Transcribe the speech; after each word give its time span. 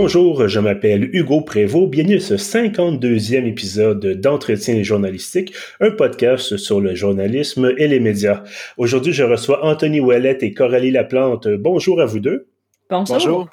Bonjour, 0.00 0.46
je 0.46 0.60
m'appelle 0.60 1.10
Hugo 1.12 1.40
Prévost. 1.40 1.90
Bienvenue 1.90 2.18
à 2.18 2.20
ce 2.20 2.34
52e 2.34 3.46
épisode 3.46 4.06
d'Entretien 4.20 4.80
journalistique, 4.84 5.52
un 5.80 5.90
podcast 5.90 6.56
sur 6.56 6.80
le 6.80 6.94
journalisme 6.94 7.74
et 7.76 7.88
les 7.88 7.98
médias. 7.98 8.44
Aujourd'hui, 8.76 9.12
je 9.12 9.24
reçois 9.24 9.64
Anthony 9.66 9.98
Ouellette 9.98 10.44
et 10.44 10.54
Coralie 10.54 10.92
Laplante. 10.92 11.48
Bonjour 11.48 12.00
à 12.00 12.04
vous 12.04 12.20
deux. 12.20 12.46
Bonjour. 12.88 13.16
Bonjour. 13.16 13.48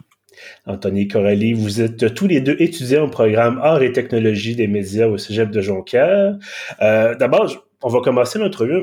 Anthony 0.68 1.02
et 1.02 1.08
Coralie, 1.08 1.54
vous 1.54 1.81
êtes 1.81 2.13
tous 2.13 2.27
les 2.27 2.41
deux 2.41 2.57
étudiants 2.59 3.05
au 3.05 3.09
programme 3.09 3.59
Arts 3.64 3.82
et 3.82 3.91
technologies 3.91 4.55
des 4.55 4.68
médias 4.68 5.07
au 5.07 5.18
Cégep 5.18 5.50
de 5.50 5.62
Jonquière. 5.62 6.38
Euh, 6.80 7.16
D'abord, 7.16 7.52
on 7.82 7.90
va 7.90 8.02
commencer 8.02 8.38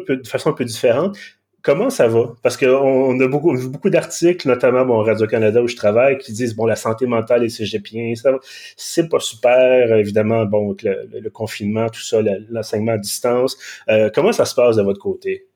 peu, 0.05 0.16
de 0.16 0.27
façon 0.27 0.51
un 0.51 0.55
peu 0.55 0.65
différente. 0.65 1.16
Comment 1.62 1.91
ça 1.91 2.09
va? 2.09 2.34
Parce 2.43 2.57
qu'on 2.57 3.21
a 3.21 3.29
beaucoup, 3.29 3.57
beaucoup 3.69 3.89
d'articles, 3.89 4.48
notamment 4.48 4.84
bon, 4.84 4.98
Radio-Canada 5.02 5.62
où 5.62 5.69
je 5.69 5.77
travaille, 5.77 6.19
qui 6.19 6.33
disent 6.33 6.57
bon, 6.57 6.66
la 6.66 6.75
santé 6.75 7.07
mentale 7.07 7.45
et 7.45 7.48
cégepien, 7.48 8.15
ça 8.16 8.33
c'est 8.77 9.09
pas 9.09 9.21
super, 9.21 9.95
évidemment, 9.95 10.45
bon, 10.45 10.77
le, 10.83 11.21
le 11.21 11.30
confinement, 11.30 11.88
tout 11.88 12.01
ça, 12.01 12.19
l'enseignement 12.51 12.93
à 12.93 12.98
distance. 12.98 13.57
Euh, 13.88 14.11
comment 14.12 14.33
ça 14.33 14.45
se 14.45 14.55
passe 14.57 14.77
de 14.77 14.83
votre 14.83 15.01
côté? 15.01 15.47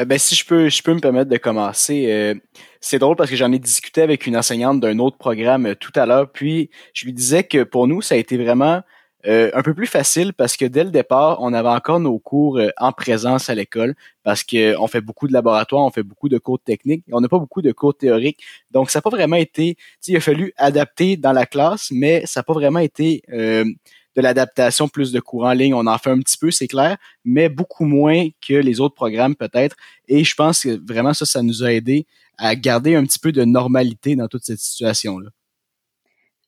Euh, 0.00 0.04
ben, 0.04 0.18
si 0.18 0.34
je 0.34 0.44
peux, 0.44 0.68
je 0.68 0.82
peux 0.82 0.92
me 0.92 1.00
permettre 1.00 1.30
de 1.30 1.36
commencer. 1.36 2.06
Euh, 2.10 2.34
c'est 2.80 2.98
drôle 2.98 3.16
parce 3.16 3.30
que 3.30 3.36
j'en 3.36 3.52
ai 3.52 3.58
discuté 3.58 4.02
avec 4.02 4.26
une 4.26 4.36
enseignante 4.36 4.80
d'un 4.80 4.98
autre 4.98 5.16
programme 5.16 5.74
tout 5.76 5.92
à 5.94 6.04
l'heure, 6.04 6.30
puis 6.30 6.68
je 6.92 7.06
lui 7.06 7.12
disais 7.12 7.44
que 7.44 7.62
pour 7.62 7.86
nous, 7.86 8.02
ça 8.02 8.14
a 8.14 8.18
été 8.18 8.36
vraiment 8.36 8.82
euh, 9.26 9.50
un 9.54 9.62
peu 9.62 9.72
plus 9.72 9.86
facile 9.86 10.34
parce 10.34 10.56
que 10.56 10.66
dès 10.66 10.84
le 10.84 10.90
départ, 10.90 11.38
on 11.40 11.54
avait 11.54 11.68
encore 11.68 11.98
nos 11.98 12.18
cours 12.18 12.58
euh, 12.58 12.68
en 12.76 12.92
présence 12.92 13.48
à 13.48 13.54
l'école 13.54 13.94
parce 14.22 14.44
qu'on 14.44 14.86
fait 14.86 15.00
beaucoup 15.00 15.26
de 15.28 15.32
laboratoires, 15.32 15.82
on 15.82 15.90
fait 15.90 16.02
beaucoup 16.02 16.28
de 16.28 16.36
cours 16.36 16.60
techniques, 16.60 17.04
on 17.10 17.20
n'a 17.22 17.28
pas 17.28 17.38
beaucoup 17.38 17.62
de 17.62 17.72
cours 17.72 17.96
théoriques. 17.96 18.40
Donc, 18.70 18.90
ça 18.90 18.98
n'a 18.98 19.02
pas 19.02 19.10
vraiment 19.10 19.36
été, 19.36 19.78
il 20.06 20.16
a 20.16 20.20
fallu 20.20 20.52
adapter 20.58 21.16
dans 21.16 21.32
la 21.32 21.46
classe, 21.46 21.90
mais 21.90 22.26
ça 22.26 22.40
n'a 22.40 22.44
pas 22.44 22.52
vraiment 22.52 22.80
été 22.80 23.22
euh, 23.32 23.64
de 23.64 24.20
l'adaptation 24.20 24.88
plus 24.88 25.10
de 25.10 25.20
cours 25.20 25.44
en 25.44 25.52
ligne. 25.52 25.72
On 25.72 25.86
en 25.86 25.98
fait 25.98 26.10
un 26.10 26.18
petit 26.18 26.36
peu, 26.36 26.50
c'est 26.50 26.68
clair, 26.68 26.98
mais 27.24 27.48
beaucoup 27.48 27.86
moins 27.86 28.28
que 28.46 28.54
les 28.54 28.80
autres 28.80 28.94
programmes 28.94 29.36
peut-être. 29.36 29.76
Et 30.06 30.22
je 30.22 30.34
pense 30.34 30.64
que 30.64 30.80
vraiment 30.86 31.14
ça, 31.14 31.24
ça 31.24 31.42
nous 31.42 31.64
a 31.64 31.72
aidé 31.72 32.06
à 32.36 32.54
garder 32.56 32.94
un 32.94 33.04
petit 33.04 33.18
peu 33.18 33.32
de 33.32 33.44
normalité 33.44 34.16
dans 34.16 34.28
toute 34.28 34.44
cette 34.44 34.60
situation-là. 34.60 35.30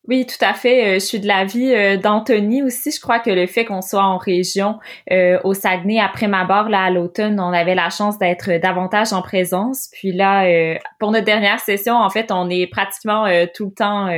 Oui, 0.08 0.24
tout 0.24 0.42
à 0.44 0.54
fait. 0.54 0.84
Euh, 0.84 0.94
je 0.94 1.04
suis 1.04 1.18
de 1.18 1.26
l'avis 1.26 1.74
euh, 1.74 1.96
d'Anthony 1.96 2.62
aussi. 2.62 2.90
Je 2.92 3.00
crois 3.00 3.18
que 3.18 3.30
le 3.30 3.46
fait 3.46 3.64
qu'on 3.64 3.82
soit 3.82 4.04
en 4.04 4.18
région 4.18 4.78
euh, 5.10 5.38
au 5.42 5.52
Saguenay 5.52 5.98
après 5.98 6.28
ma 6.28 6.44
barre 6.44 6.68
là 6.68 6.84
à 6.84 6.90
l'automne, 6.90 7.40
on 7.40 7.52
avait 7.52 7.74
la 7.74 7.90
chance 7.90 8.18
d'être 8.18 8.60
davantage 8.60 9.12
en 9.12 9.22
présence. 9.22 9.88
Puis 9.92 10.12
là, 10.12 10.78
pour 11.00 11.10
notre 11.10 11.24
dernière 11.24 11.60
session, 11.60 11.94
en 11.94 12.10
fait, 12.10 12.30
on 12.30 12.48
est 12.50 12.66
pratiquement 12.66 13.26
tout 13.54 13.66
le 13.66 13.72
temps 13.72 14.08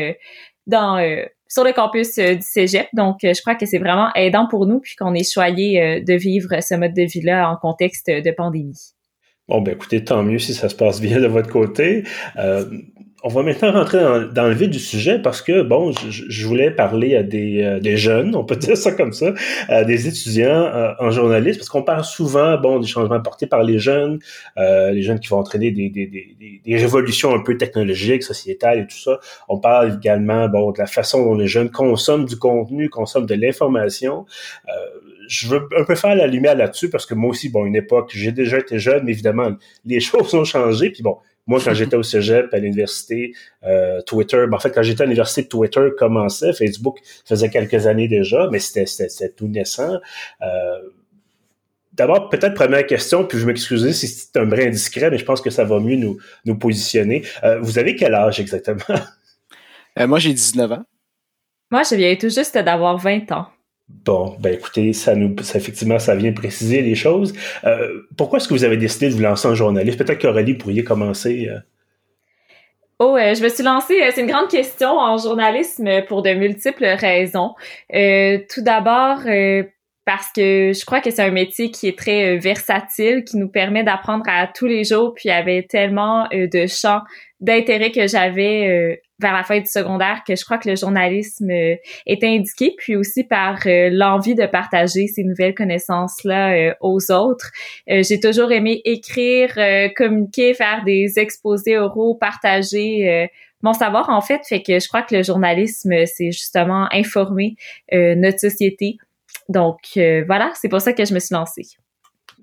dans 0.67 0.99
sur 1.49 1.65
le 1.65 1.73
campus 1.73 2.17
du 2.17 2.43
Cégep. 2.43 2.89
Donc, 2.93 3.19
je 3.23 3.41
crois 3.41 3.55
que 3.55 3.67
c'est 3.67 3.79
vraiment 3.79 4.11
aidant 4.15 4.47
pour 4.49 4.67
nous 4.67 4.81
puis 4.81 4.95
qu'on 4.97 5.15
est 5.15 5.31
choyé 5.31 6.01
de 6.01 6.15
vivre 6.15 6.61
ce 6.61 6.75
mode 6.75 6.95
de 6.95 7.03
vie-là 7.03 7.51
en 7.51 7.57
contexte 7.57 8.09
de 8.11 8.31
pandémie. 8.31 8.95
Bon, 9.49 9.63
ben 9.63 9.75
écoutez, 9.75 10.05
tant 10.05 10.23
mieux 10.23 10.39
si 10.39 10.53
ça 10.53 10.69
se 10.69 10.75
passe 10.75 11.01
bien 11.01 11.21
de 11.21 11.27
votre 11.27 11.49
côté 11.51 12.05
on 13.25 13.29
va 13.29 13.43
maintenant 13.43 13.73
rentrer 13.73 13.99
dans, 14.33 14.47
le 14.47 14.55
vif 14.55 14.71
du 14.71 14.79
sujet 14.79 15.19
parce 15.19 15.43
que, 15.43 15.63
bon, 15.63 15.93
je, 15.93 16.47
voulais 16.47 16.71
parler 16.71 17.17
à 17.17 17.23
des, 17.23 17.63
euh, 17.63 17.97
jeunes, 17.97 18.37
on 18.37 18.45
peut 18.45 18.57
dire 18.57 18.77
ça 18.77 18.93
comme 18.93 19.13
ça, 19.13 19.35
à 19.69 19.85
des 19.85 20.07
étudiants 20.07 20.67
euh, 20.67 20.93
en 21.01 21.11
journalisme, 21.11 21.59
parce 21.59 21.69
qu'on 21.69 21.83
parle 21.83 22.05
souvent, 22.05 22.57
bon, 22.59 22.79
des 22.79 22.87
changements 22.87 23.17
apportés 23.17 23.47
par 23.47 23.65
les 23.65 23.79
jeunes, 23.79 24.21
euh, 24.57 24.93
les 24.93 25.03
jeunes 25.03 25.19
qui 25.19 25.29
vont 25.29 25.39
entraîner 25.39 25.71
des, 25.73 26.77
révolutions 26.77 27.35
un 27.35 27.43
peu 27.43 27.57
technologiques, 27.57 28.23
sociétales 28.23 28.81
et 28.81 28.87
tout 28.87 28.99
ça. 28.99 29.19
On 29.49 29.59
parle 29.59 29.97
également, 29.97 30.49
bon, 30.49 30.71
de 30.71 30.79
la 30.79 30.87
façon 30.87 31.25
dont 31.25 31.35
les 31.35 31.49
jeunes 31.49 31.71
consomment 31.71 32.27
du 32.27 32.39
contenu, 32.39 32.89
consomment 32.89 33.27
de 33.27 33.35
l'information. 33.35 34.27
je 35.27 35.49
veux 35.49 35.69
un 35.77 35.85
peu 35.85 35.95
faire 35.97 36.15
la 36.15 36.27
lumière 36.27 36.55
là-dessus 36.55 36.89
parce 36.89 37.05
que 37.05 37.15
moi 37.15 37.31
aussi, 37.31 37.49
bon, 37.49 37.67
une 37.67 37.77
époque, 37.77 38.11
j'ai 38.15 38.33
déjà 38.33 38.59
été 38.59 38.79
jeune, 38.79 39.05
mais 39.05 39.13
évidemment, 39.13 39.51
les 39.85 40.01
choses 40.09 40.33
ont 40.35 40.45
changé, 40.45 40.91
puis 40.91 41.03
bon, 41.03 41.17
moi, 41.49 41.61
quand 41.65 41.75
j'étais 41.75 41.97
au 41.97 42.05
cégep, 42.05 42.55
à 42.55 42.59
l'université, 42.59 43.33
euh, 43.65 44.01
Twitter, 44.03 44.45
ben, 44.49 44.55
en 44.55 44.61
fait, 44.61 44.71
quand 44.71 44.83
j'étais 44.83 45.03
à 45.03 45.07
l'université, 45.07 45.49
Twitter 45.49 45.89
commençait, 45.99 46.53
Facebook 46.53 46.99
faisait 47.25 47.51
quelques 47.51 47.87
années 47.87 48.07
déjà, 48.07 48.49
mais 48.53 48.61
c'était 48.61 49.31
tout 49.31 49.49
naissant. 49.49 49.99
Euh, 50.43 50.79
D'abord, 51.99 52.29
peut-être 52.29 52.55
première 52.55 52.87
question, 52.87 53.25
puis 53.25 53.39
je 53.39 53.45
m'excuser 53.45 53.93
si 53.93 54.07
c'est 54.07 54.37
un 54.37 54.47
brin 54.47 54.69
indiscret, 54.69 55.11
mais 55.11 55.19
je 55.19 55.25
pense 55.25 55.41
que 55.41 55.51
ça 55.51 55.65
va 55.65 55.81
mieux 55.81 55.97
nous, 55.97 56.17
nous 56.45 56.57
positionner. 56.57 57.25
Euh, 57.43 57.59
vous 57.59 57.77
avez 57.77 57.97
quel 57.97 58.15
âge 58.15 58.39
exactement? 58.39 58.79
Euh, 59.99 60.07
moi, 60.07 60.21
j'ai 60.21 60.33
19 60.33 60.71
ans. 60.71 60.85
Moi, 61.73 61.83
je 61.83 61.97
viens 61.97 62.15
tout 62.15 62.29
juste 62.29 62.57
d'avoir 62.57 62.99
20 62.99 63.33
ans. 63.33 63.49
Bon, 63.89 64.37
ben 64.39 64.55
écoutez, 64.55 64.93
ça 64.93 65.15
nous, 65.15 65.35
effectivement, 65.55 65.99
ça 65.99 66.15
vient 66.15 66.33
préciser 66.33 66.83
les 66.83 66.95
choses. 66.95 67.33
Euh, 67.65 68.03
pourquoi 68.17 68.39
est-ce 68.39 68.49
que 68.49 68.55
vous 68.55 68.65
avez 68.65 68.77
décidé 68.77 69.09
de 69.09 69.15
vous 69.15 69.23
lancer 69.23 69.49
en 69.49 69.55
journaliste? 69.55 69.99
Peut-être 69.99 70.21
qu'Aurélie 70.21 70.55
pourriez 70.55 70.85
commencer. 70.85 71.49
Euh. 71.51 71.59
Oh, 72.99 73.17
euh, 73.17 73.35
je 73.35 73.43
me 73.43 73.49
suis 73.49 73.63
lancée, 73.63 73.99
c'est 74.15 74.21
une 74.21 74.27
grande 74.27 74.49
question 74.49 74.91
en 74.91 75.17
journalisme 75.17 76.03
pour 76.07 76.23
de 76.23 76.31
multiples 76.31 76.85
raisons. 76.85 77.55
tout 77.91 78.63
d'abord, 78.63 79.21
parce 80.05 80.29
que 80.35 80.73
je 80.73 80.85
crois 80.85 81.01
que 81.01 81.11
c'est 81.11 81.23
un 81.23 81.31
métier 81.31 81.71
qui 81.71 81.87
est 81.87 81.97
très 81.97 82.37
versatile, 82.39 83.25
qui 83.25 83.37
nous 83.37 83.49
permet 83.49 83.85
d'apprendre 83.85 84.25
à 84.27 84.49
tous 84.49 84.67
les 84.67 84.85
jours, 84.85 85.15
puis 85.15 85.25
il 85.27 85.29
y 85.29 85.33
avait 85.33 85.63
tellement 85.63 86.27
de 86.33 86.67
champs 86.67 87.03
d'intérêt 87.41 87.91
que 87.91 88.07
j'avais 88.07 88.69
euh, 88.69 88.97
vers 89.19 89.33
la 89.33 89.43
fin 89.43 89.59
du 89.59 89.67
secondaire 89.67 90.23
que 90.27 90.37
je 90.37 90.45
crois 90.45 90.59
que 90.59 90.69
le 90.69 90.77
journalisme 90.77 91.51
euh, 91.51 91.77
est 92.07 92.23
indiqué, 92.25 92.75
puis 92.79 92.97
aussi 92.97 93.25
par 93.25 93.59
euh, 93.67 93.91
l'envie 93.91 94.35
de 94.35 94.47
partager 94.47 95.07
ces 95.07 95.25
nouvelles 95.25 95.55
connaissances-là 95.55 96.75
aux 96.81 97.11
autres. 97.11 97.51
J'ai 97.87 98.21
toujours 98.21 98.53
aimé 98.53 98.81
écrire, 98.85 99.55
communiquer, 99.97 100.55
faire 100.55 100.83
des 100.85 101.19
exposés 101.19 101.79
oraux, 101.79 102.15
partager 102.15 103.29
mon 103.63 103.73
savoir 103.73 104.09
en 104.11 104.21
fait, 104.21 104.41
fait 104.47 104.63
que 104.63 104.79
je 104.79 104.89
crois 104.89 105.03
que 105.03 105.15
le 105.15 105.23
journalisme, 105.23 105.93
c'est 106.07 106.31
justement 106.31 106.89
informer 106.93 107.57
notre 107.93 108.39
société. 108.39 108.99
Donc 109.49 109.79
voilà, 109.95 110.53
c'est 110.55 110.69
pour 110.69 110.81
ça 110.81 110.93
que 110.93 111.05
je 111.05 111.15
me 111.15 111.19
suis 111.19 111.35
lancée. 111.35 111.67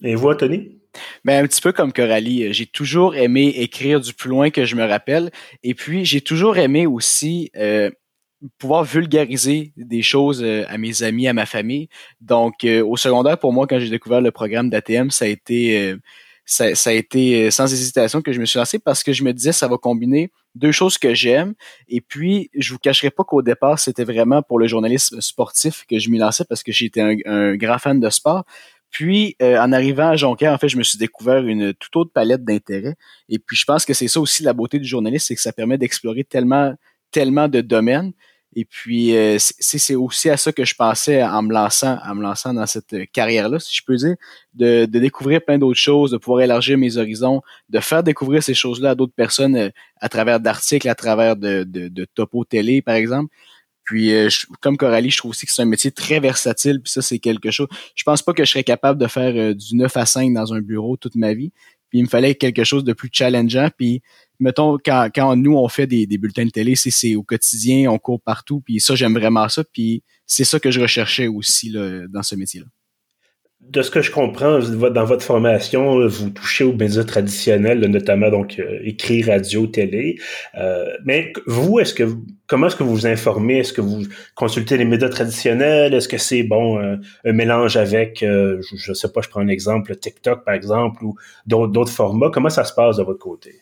Et 0.02 0.16
vous, 0.16 0.34
Tony? 0.34 0.78
Ben, 1.24 1.44
un 1.44 1.48
petit 1.48 1.62
peu 1.62 1.72
comme 1.72 1.94
Coralie, 1.94 2.46
euh, 2.46 2.54
j'ai 2.54 2.66
toujours 2.66 3.16
aimé 3.16 3.54
écrire 3.58 4.00
du 4.00 4.14
plus 4.14 4.30
loin 4.30 4.50
que 4.50 4.66
je 4.66 4.76
me 4.76 4.86
rappelle. 4.86 5.32
Et 5.64 5.74
puis, 5.74 6.06
j'ai 6.06 6.22
toujours 6.22 6.58
aimé 6.58 6.86
aussi 6.86 7.52
euh, 7.56 7.90
pouvoir 8.58 8.84
vulgariser 8.84 9.74
des 9.78 10.02
choses 10.02 10.44
euh, 10.44 10.66
à 10.68 10.78
mes 10.78 11.04
amis, 11.04 11.28
à 11.28 11.34
ma 11.34 11.46
famille. 11.46 11.90
Donc, 12.22 12.66
au 12.66 12.98
secondaire, 12.98 13.38
pour 13.38 13.54
moi, 13.54 13.68
quand 13.68 13.80
j'ai 13.80 13.90
découvert 13.90 14.22
le 14.22 14.32
programme 14.32 14.70
d'ATM, 14.70 15.12
ça 15.12 15.26
a 15.26 15.28
été... 15.28 15.96
Ça, 16.48 16.76
sans 16.76 17.74
hésitation 17.74 18.22
que 18.22 18.32
je 18.32 18.40
me 18.40 18.46
suis 18.46 18.60
lancé 18.60 18.78
parce 18.78 19.02
que 19.02 19.14
je 19.14 19.24
me 19.24 19.34
disais 19.34 19.52
ça 19.52 19.68
va 19.68 19.78
combiner 19.78 20.30
deux 20.56 20.72
choses 20.72 20.98
que 20.98 21.14
j'aime 21.14 21.54
et 21.88 22.02
puis 22.02 22.50
je 22.56 22.74
vous 22.74 22.80
cacherai 22.80 23.12
pas 23.12 23.24
qu'au 23.24 23.42
départ 23.42 23.78
c'était 23.78 24.06
vraiment 24.06 24.42
pour 24.42 24.58
le 24.58 24.68
journalisme 24.68 25.22
sportif 25.22 25.86
que 25.88 26.00
je 26.00 26.10
m'y 26.10 26.18
lançais 26.18 26.46
parce 26.46 26.64
que 26.64 26.72
j'étais 26.72 27.02
un, 27.02 27.56
grand 27.56 27.78
fan 27.78 28.00
de 28.00 28.10
sport 28.10 28.46
puis, 28.96 29.36
euh, 29.42 29.60
en 29.60 29.74
arrivant 29.74 30.08
à 30.08 30.16
Jonquière, 30.16 30.54
en 30.54 30.58
fait, 30.58 30.70
je 30.70 30.78
me 30.78 30.84
suis 30.84 30.98
découvert 30.98 31.46
une 31.46 31.74
toute 31.74 31.94
autre 31.98 32.12
palette 32.14 32.46
d'intérêts. 32.46 32.96
Et 33.28 33.40
puis, 33.40 33.58
je 33.58 33.66
pense 33.66 33.84
que 33.84 33.94
c'est 33.94 34.08
ça 34.08 34.22
aussi 34.22 34.42
la 34.42 34.54
beauté 34.54 34.80
du 34.80 34.88
journaliste, 34.88 35.28
c'est 35.28 35.36
que 35.36 35.42
ça 35.42 35.52
permet 35.52 35.78
d'explorer 35.78 36.24
tellement, 36.24 36.74
tellement 37.12 37.50
de 37.50 37.60
domaines. 37.60 38.14
Et 38.56 38.64
puis, 38.64 39.14
euh, 39.18 39.36
c'est 39.38 39.96
aussi 39.96 40.30
à 40.30 40.38
ça 40.38 40.54
que 40.54 40.64
je 40.64 40.76
pensais 40.76 41.22
en 41.22 41.42
me 41.42 41.52
lançant, 41.52 42.00
en 42.06 42.16
me 42.16 42.22
lançant 42.22 42.54
dans 42.54 42.66
cette 42.66 43.12
carrière-là, 43.12 43.60
si 43.60 43.76
je 43.76 43.82
peux 43.86 43.98
dire, 43.98 44.16
de, 44.54 44.86
de 44.86 45.00
découvrir 45.00 45.44
plein 45.44 45.58
d'autres 45.58 45.78
choses, 45.78 46.12
de 46.12 46.18
pouvoir 46.18 46.40
élargir 46.40 46.78
mes 46.78 46.96
horizons, 46.96 47.42
de 47.68 47.82
faire 47.82 48.02
découvrir 48.02 48.44
ces 48.44 48.54
choses-là 48.54 48.92
à 48.92 48.96
d'autres 48.96 49.14
personnes 49.14 49.58
euh, 49.58 49.70
à 50.00 50.08
travers 50.08 50.40
d'articles, 50.40 50.88
à 50.88 50.96
travers 50.96 51.36
de, 51.36 51.66
de, 51.66 51.90
de 51.90 52.06
topo 52.06 52.46
télé, 52.46 52.82
par 52.82 52.96
exemple. 52.96 53.30
Puis, 53.86 54.14
euh, 54.14 54.30
comme 54.62 54.78
Coralie, 54.78 55.12
je 55.12 55.18
trouve 55.18 55.32
aussi 55.32 55.46
que 55.46 55.52
c'est 55.52 55.62
un 55.62 55.66
métier 55.66 55.92
très 55.92 56.20
versatile. 56.20 56.82
Puis 56.82 56.92
ça, 56.92 57.02
c'est 57.02 57.20
quelque 57.20 57.52
chose. 57.52 57.68
Je 57.96 58.04
pense 58.04 58.22
pas 58.22 58.34
que 58.34 58.44
je 58.44 58.52
serais 58.52 58.64
capable 58.64 59.00
de 59.00 59.08
faire 59.08 59.34
euh, 59.36 59.54
du 59.54 59.76
9 59.76 59.96
à 59.96 60.06
5 60.06 60.34
dans 60.34 60.54
un 60.54 60.62
bureau 60.62 60.98
toute 60.98 61.16
ma 61.16 61.34
vie. 61.34 61.52
Puis 61.90 62.00
il 62.00 62.04
me 62.04 62.10
fallait 62.10 62.34
quelque 62.36 62.64
chose 62.64 62.84
de 62.84 62.94
plus 62.94 63.10
challengeant. 63.12 63.70
Puis, 63.78 64.02
mettons, 64.40 64.78
quand, 64.84 65.10
quand 65.14 65.36
nous, 65.36 65.56
on 65.56 65.68
fait 65.68 65.86
des, 65.86 66.08
bulletins 66.18 66.46
de 66.46 66.50
télé, 66.50 66.76
c'est 66.76 67.16
au 67.16 67.24
quotidien, 67.24 67.92
on 67.92 68.00
court 68.00 68.22
partout. 68.22 68.62
Puis 68.62 68.80
ça, 68.80 68.96
j'aime 68.96 69.14
vraiment 69.14 69.48
ça. 69.50 69.64
Puis 69.64 70.04
c'est 70.26 70.46
ça 70.46 70.60
que 70.60 70.72
je 70.72 70.82
recherchais 70.82 71.28
aussi 71.28 71.70
là, 71.70 72.08
dans 72.10 72.24
ce 72.24 72.36
métier-là 72.36 72.68
de 73.70 73.82
ce 73.82 73.92
que 73.92 74.02
je 74.02 74.12
comprends, 74.12 74.60
dans 74.60 75.06
votre 75.06 75.24
formation, 75.24 76.08
vous 76.08 76.30
touchez 76.30 76.64
aux 76.64 76.74
médias 76.74 77.04
traditionnels, 77.04 77.80
notamment 77.80 78.30
donc 78.30 78.60
euh, 78.60 78.80
écrit, 78.84 79.24
radio, 79.24 79.68
télé. 79.68 80.18
Euh, 80.58 80.86
mais 81.04 81.34
vous, 81.46 81.80
est-ce 81.80 81.94
que 81.94 82.04
comment 82.48 82.68
est-ce 82.68 82.76
que 82.76 82.84
vous 82.84 82.96
vous 82.96 83.08
informez? 83.08 83.60
Est-ce 83.60 83.74
que 83.74 83.82
vous 83.82 84.04
consultez 84.36 84.78
les 84.78 84.86
médias 84.86 85.10
traditionnels? 85.10 85.94
Est-ce 85.94 86.08
que 86.08 86.18
c'est 86.18 86.44
bon 86.44 86.80
un 86.80 87.34
mélange 87.34 87.78
avec, 87.78 88.24
euh, 88.24 88.62
je, 88.62 88.92
ne 88.92 88.96
sais 88.96 89.12
pas, 89.12 89.22
je 89.22 89.30
prends 89.30 89.42
un 89.42 89.48
exemple, 89.48 89.96
TikTok 89.96 90.44
par 90.46 90.54
exemple 90.54 91.04
ou 91.04 91.16
d'autres 91.46 91.92
formats 91.92 92.30
Comment 92.32 92.50
ça 92.50 92.64
se 92.64 92.74
passe 92.74 92.98
de 92.98 93.04
votre 93.04 93.20
côté? 93.20 93.62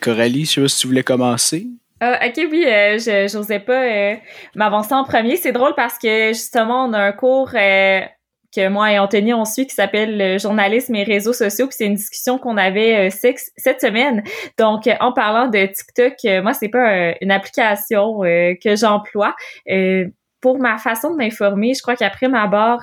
Coralie, 0.00 0.44
je 0.44 0.50
sais 0.50 0.60
pas 0.60 0.68
si 0.68 0.80
tu 0.80 0.86
voulais 0.86 1.02
commencer. 1.02 1.66
Ah, 2.04 2.18
ok, 2.26 2.48
oui, 2.50 2.64
euh, 2.66 2.98
je 2.98 3.36
n'osais 3.36 3.60
pas 3.60 3.84
euh, 3.84 4.16
m'avancer 4.56 4.92
en 4.92 5.04
premier. 5.04 5.36
C'est 5.36 5.52
drôle 5.52 5.74
parce 5.76 5.98
que 5.98 6.32
justement, 6.32 6.86
on 6.86 6.92
a 6.94 6.98
un 6.98 7.12
cours 7.12 7.50
euh, 7.54 8.00
que 8.54 8.68
moi 8.68 8.92
et 8.92 8.98
Anthony 8.98 9.32
on 9.34 9.44
suit 9.44 9.66
qui 9.66 9.74
s'appelle 9.74 10.38
journalisme 10.38 10.94
et 10.94 11.04
réseaux 11.04 11.32
sociaux. 11.32 11.66
Puis 11.66 11.76
c'est 11.78 11.86
une 11.86 11.94
discussion 11.94 12.38
qu'on 12.38 12.56
avait 12.56 13.10
cette 13.10 13.80
semaine. 13.80 14.22
Donc, 14.58 14.88
en 15.00 15.12
parlant 15.12 15.48
de 15.48 15.66
TikTok, 15.66 16.14
moi, 16.42 16.52
c'est 16.52 16.68
pas 16.68 17.14
une 17.20 17.30
application 17.30 18.20
que 18.20 18.76
j'emploie. 18.76 19.34
pour 20.40 20.58
ma 20.58 20.76
façon 20.76 21.12
de 21.12 21.16
m'informer, 21.16 21.72
je 21.74 21.82
crois 21.82 21.96
qu'après 21.96 22.28
ma 22.28 22.46
barre, 22.48 22.82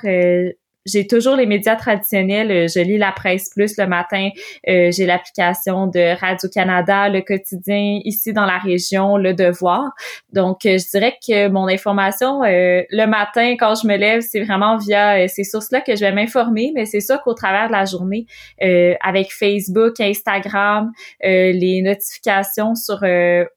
j'ai 0.86 1.08
toujours 1.08 1.36
les 1.36 1.46
médias 1.46 1.76
traditionnels. 1.76 2.52
Euh, 2.52 2.68
je 2.68 2.80
lis 2.80 2.98
la 2.98 3.12
presse 3.12 3.50
plus 3.50 3.78
le 3.78 3.88
matin. 3.88 4.30
Euh, 4.68 4.92
j'ai 4.92 5.06
l'application 5.06 5.88
de 5.88 6.20
Radio-Canada, 6.20 7.10
le 7.10 7.22
quotidien 7.22 8.00
ici 8.04 8.34
dans 8.34 8.46
la 8.46 8.58
région, 8.58 9.18
le 9.18 9.34
devoir. 9.34 9.92
Donc, 10.34 10.66
euh, 10.66 10.78
je 10.78 10.90
dirais 10.90 11.18
que 11.26 11.50
mon 11.50 11.68
information 11.68 12.42
le 12.42 13.06
matin 13.06 13.56
quand 13.60 13.76
je 13.76 13.88
me 13.88 13.96
lève, 13.96 14.22
c'est 14.22 14.44
vraiment 14.44 14.78
via 14.78 15.28
ces 15.28 15.44
sources-là 15.44 15.82
que 15.82 15.96
je 15.96 16.02
vais 16.02 16.12
m'informer. 16.12 16.72
Mais 16.74 16.86
c'est 16.86 17.00
sûr 17.00 17.22
qu'au 17.22 17.34
travers 17.34 17.68
de 17.68 17.74
la 17.74 17.86
journée, 17.86 18.26
avec 19.02 19.32
Facebook, 19.32 20.00
Instagram, 20.00 20.92
les 21.22 21.82
notifications 21.84 22.76
sur 22.76 23.04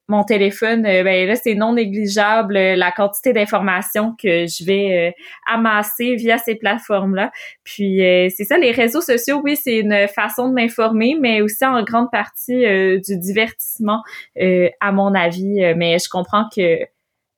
mon 0.08 0.24
téléphone, 0.24 0.82
ben 0.82 1.28
là, 1.28 1.36
c'est 1.36 1.54
non 1.54 1.74
négligeable 1.74 2.54
la 2.54 2.92
quantité 2.92 3.32
d'informations 3.32 4.14
que 4.20 4.46
je 4.46 4.64
vais 4.64 5.14
amasser 5.46 6.16
via 6.16 6.38
ces 6.38 6.56
plateformes-là. 6.56 7.21
Puis 7.64 8.04
euh, 8.04 8.28
c'est 8.34 8.44
ça, 8.44 8.58
les 8.58 8.72
réseaux 8.72 9.00
sociaux, 9.00 9.40
oui, 9.42 9.56
c'est 9.56 9.78
une 9.78 10.08
façon 10.08 10.48
de 10.48 10.54
m'informer, 10.54 11.16
mais 11.20 11.42
aussi 11.42 11.64
en 11.64 11.82
grande 11.82 12.10
partie 12.10 12.64
euh, 12.64 12.98
du 12.98 13.18
divertissement, 13.18 14.02
euh, 14.40 14.68
à 14.80 14.92
mon 14.92 15.14
avis. 15.14 15.60
Mais 15.76 15.98
je 15.98 16.08
comprends 16.08 16.44
que 16.54 16.78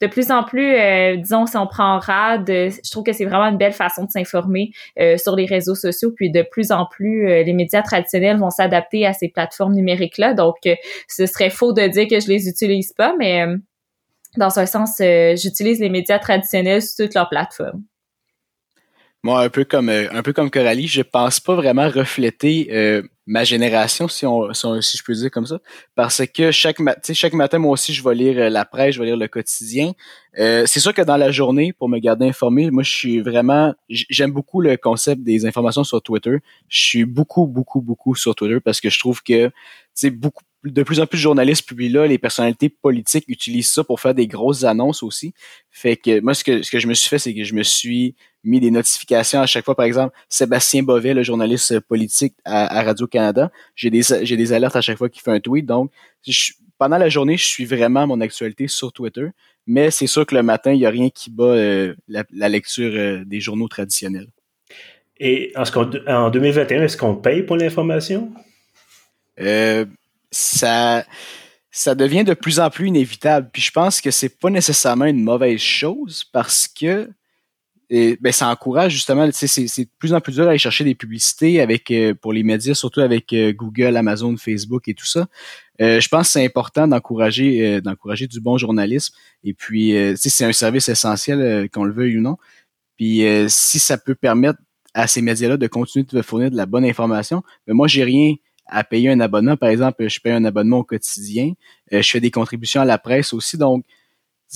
de 0.00 0.06
plus 0.08 0.30
en 0.30 0.42
plus, 0.42 0.74
disons, 1.18 1.46
si 1.46 1.56
on 1.56 1.66
prend 1.66 1.98
rad, 1.98 2.44
je 2.46 2.90
trouve 2.90 3.04
que 3.04 3.12
c'est 3.12 3.24
vraiment 3.24 3.46
une 3.46 3.56
belle 3.56 3.72
façon 3.72 4.04
de 4.04 4.10
s'informer 4.10 4.70
sur 5.16 5.34
les 5.34 5.46
réseaux 5.46 5.76
sociaux. 5.76 6.12
Puis 6.14 6.30
de 6.30 6.42
plus 6.42 6.72
en 6.72 6.84
plus, 6.84 7.26
les 7.26 7.52
médias 7.54 7.80
traditionnels 7.80 8.36
vont 8.36 8.50
s'adapter 8.50 9.06
à 9.06 9.12
ces 9.14 9.28
plateformes 9.28 9.72
numériques-là. 9.72 10.34
Donc, 10.34 10.56
ce 11.08 11.26
serait 11.26 11.48
faux 11.48 11.72
de 11.72 11.86
dire 11.86 12.06
que 12.08 12.20
je 12.20 12.28
les 12.28 12.48
utilise 12.48 12.92
pas, 12.92 13.14
mais 13.18 13.46
dans 14.36 14.58
un 14.58 14.66
sens, 14.66 14.96
j'utilise 14.98 15.80
les 15.80 15.90
médias 15.90 16.18
traditionnels 16.18 16.82
sur 16.82 17.06
toutes 17.06 17.14
leurs 17.14 17.30
plateformes. 17.30 17.84
Moi, 19.24 19.42
un 19.42 19.48
peu 19.48 19.64
comme 19.64 19.88
euh, 19.88 20.06
un 20.12 20.22
peu 20.22 20.34
comme 20.34 20.50
Coralie, 20.50 20.86
je 20.86 21.00
pense 21.00 21.40
pas 21.40 21.54
vraiment 21.54 21.88
refléter 21.88 22.68
euh, 22.72 23.00
ma 23.24 23.42
génération, 23.42 24.06
si 24.06 24.26
on, 24.26 24.52
si 24.52 24.98
je 24.98 25.02
peux 25.02 25.14
dire 25.14 25.30
comme 25.30 25.46
ça, 25.46 25.60
parce 25.94 26.26
que 26.26 26.50
chaque 26.50 26.78
matin, 26.78 27.14
chaque 27.14 27.32
matin, 27.32 27.58
moi 27.58 27.72
aussi, 27.72 27.94
je 27.94 28.04
vais 28.04 28.14
lire 28.14 28.38
euh, 28.38 28.48
la 28.50 28.66
presse, 28.66 28.96
je 28.96 29.00
vais 29.00 29.06
lire 29.06 29.16
le 29.16 29.26
quotidien. 29.26 29.92
c'est 30.36 30.78
sûr 30.78 30.92
que 30.92 31.00
dans 31.00 31.16
la 31.16 31.30
journée, 31.30 31.72
pour 31.72 31.88
me 31.88 31.98
garder 32.00 32.26
informé, 32.26 32.70
moi, 32.70 32.82
je 32.82 32.90
suis 32.90 33.22
vraiment, 33.22 33.72
j'aime 33.88 34.30
beaucoup 34.30 34.60
le 34.60 34.76
concept 34.76 35.22
des 35.22 35.46
informations 35.46 35.84
sur 35.84 36.02
Twitter. 36.02 36.36
Je 36.68 36.82
suis 36.84 37.06
beaucoup, 37.06 37.46
beaucoup, 37.46 37.80
beaucoup 37.80 38.14
sur 38.14 38.34
Twitter 38.34 38.60
parce 38.60 38.82
que 38.82 38.90
je 38.90 38.98
trouve 38.98 39.22
que, 39.22 39.50
c'est 39.94 40.10
beaucoup 40.10 40.42
de 40.64 40.82
plus 40.82 41.00
en 41.00 41.06
plus 41.06 41.18
de 41.18 41.22
journalistes 41.22 41.66
publient 41.66 41.90
là, 41.90 42.06
les 42.06 42.18
personnalités 42.18 42.68
politiques 42.68 43.24
utilisent 43.28 43.70
ça 43.70 43.84
pour 43.84 44.00
faire 44.00 44.14
des 44.14 44.26
grosses 44.26 44.64
annonces 44.64 45.02
aussi. 45.02 45.32
Fait 45.70 45.96
que 45.96 46.20
moi, 46.20 46.34
ce 46.34 46.44
que, 46.44 46.62
ce 46.62 46.70
que 46.70 46.78
je 46.78 46.88
me 46.88 46.94
suis 46.94 47.08
fait, 47.08 47.18
c'est 47.18 47.34
que 47.34 47.44
je 47.44 47.54
me 47.54 47.62
suis 47.62 48.16
mis 48.44 48.60
des 48.60 48.70
notifications 48.70 49.40
à 49.40 49.46
chaque 49.46 49.64
fois. 49.64 49.74
Par 49.74 49.86
exemple, 49.86 50.14
Sébastien 50.28 50.82
Bovet, 50.82 51.14
le 51.14 51.22
journaliste 51.22 51.80
politique 51.80 52.34
à, 52.44 52.82
Radio-Canada, 52.82 53.50
j'ai 53.74 53.90
des, 53.90 54.02
j'ai 54.22 54.36
des 54.36 54.52
alertes 54.52 54.76
à 54.76 54.80
chaque 54.80 54.98
fois 54.98 55.08
qu'il 55.08 55.22
fait 55.22 55.32
un 55.32 55.40
tweet. 55.40 55.66
Donc, 55.66 55.90
pendant 56.78 56.98
la 56.98 57.08
journée, 57.08 57.36
je 57.36 57.46
suis 57.46 57.64
vraiment 57.64 58.06
mon 58.06 58.20
actualité 58.20 58.68
sur 58.68 58.92
Twitter. 58.92 59.28
Mais 59.66 59.90
c'est 59.90 60.06
sûr 60.06 60.26
que 60.26 60.34
le 60.34 60.42
matin, 60.42 60.72
il 60.72 60.78
n'y 60.78 60.86
a 60.86 60.90
rien 60.90 61.08
qui 61.08 61.30
bat 61.30 61.44
euh, 61.44 61.94
la, 62.08 62.48
lecture 62.48 62.92
euh, 62.94 63.24
des 63.24 63.40
journaux 63.40 63.68
traditionnels. 63.68 64.28
Et 65.18 65.52
en, 65.56 65.64
en 66.06 66.30
2021, 66.30 66.82
est-ce 66.82 66.96
qu'on 66.96 67.16
paye 67.16 67.42
pour 67.42 67.56
l'information? 67.56 68.32
Euh, 69.40 69.86
ça, 70.30 71.04
ça 71.70 71.94
devient 71.94 72.24
de 72.24 72.34
plus 72.34 72.60
en 72.60 72.68
plus 72.70 72.88
inévitable. 72.88 73.48
Puis 73.52 73.62
je 73.62 73.70
pense 73.70 74.00
que 74.00 74.10
c'est 74.10 74.38
pas 74.38 74.50
nécessairement 74.50 75.06
une 75.06 75.22
mauvaise 75.22 75.60
chose 75.60 76.24
parce 76.32 76.68
que 76.68 77.08
ben, 77.90 78.32
ça 78.32 78.48
encourage 78.48 78.92
justement, 78.92 79.28
c'est 79.32 79.84
de 79.84 79.88
plus 79.98 80.14
en 80.14 80.20
plus 80.20 80.34
dur 80.34 80.44
d'aller 80.44 80.58
chercher 80.58 80.84
des 80.84 80.94
publicités 80.94 81.60
avec 81.60 81.90
euh, 81.90 82.14
pour 82.14 82.32
les 82.32 82.42
médias, 82.42 82.74
surtout 82.74 83.00
avec 83.00 83.32
euh, 83.32 83.52
Google, 83.52 83.96
Amazon, 83.96 84.36
Facebook 84.36 84.88
et 84.88 84.94
tout 84.94 85.06
ça. 85.06 85.26
Euh, 85.80 86.00
je 86.00 86.08
pense 86.08 86.28
que 86.28 86.32
c'est 86.32 86.44
important 86.44 86.86
d'encourager 86.88 87.80
d'encourager 87.80 88.26
du 88.26 88.40
bon 88.40 88.58
journalisme. 88.58 89.14
Et 89.42 89.54
puis, 89.54 89.94
c'est 90.16 90.44
un 90.44 90.52
service 90.52 90.88
essentiel, 90.88 91.68
qu'on 91.70 91.84
le 91.84 91.92
veuille 91.92 92.18
ou 92.18 92.20
non. 92.20 92.36
Puis 92.96 93.22
si 93.48 93.78
ça 93.78 93.98
peut 93.98 94.14
permettre 94.14 94.60
à 94.94 95.06
ces 95.08 95.20
médias-là 95.20 95.56
de 95.56 95.66
continuer 95.66 96.06
de 96.10 96.22
fournir 96.22 96.50
de 96.50 96.56
la 96.56 96.66
bonne 96.66 96.84
information, 96.84 97.42
ben, 97.66 97.74
moi, 97.74 97.88
j'ai 97.88 98.04
rien 98.04 98.34
à 98.66 98.84
payer 98.84 99.10
un 99.10 99.20
abonnement. 99.20 99.56
Par 99.56 99.68
exemple, 99.68 100.08
je 100.08 100.20
paye 100.20 100.32
un 100.32 100.44
abonnement 100.44 100.78
au 100.78 100.84
quotidien. 100.84 101.52
Euh, 101.92 102.02
je 102.02 102.10
fais 102.10 102.20
des 102.20 102.30
contributions 102.30 102.80
à 102.80 102.84
la 102.84 102.98
presse 102.98 103.32
aussi. 103.32 103.58
Donc, 103.58 103.84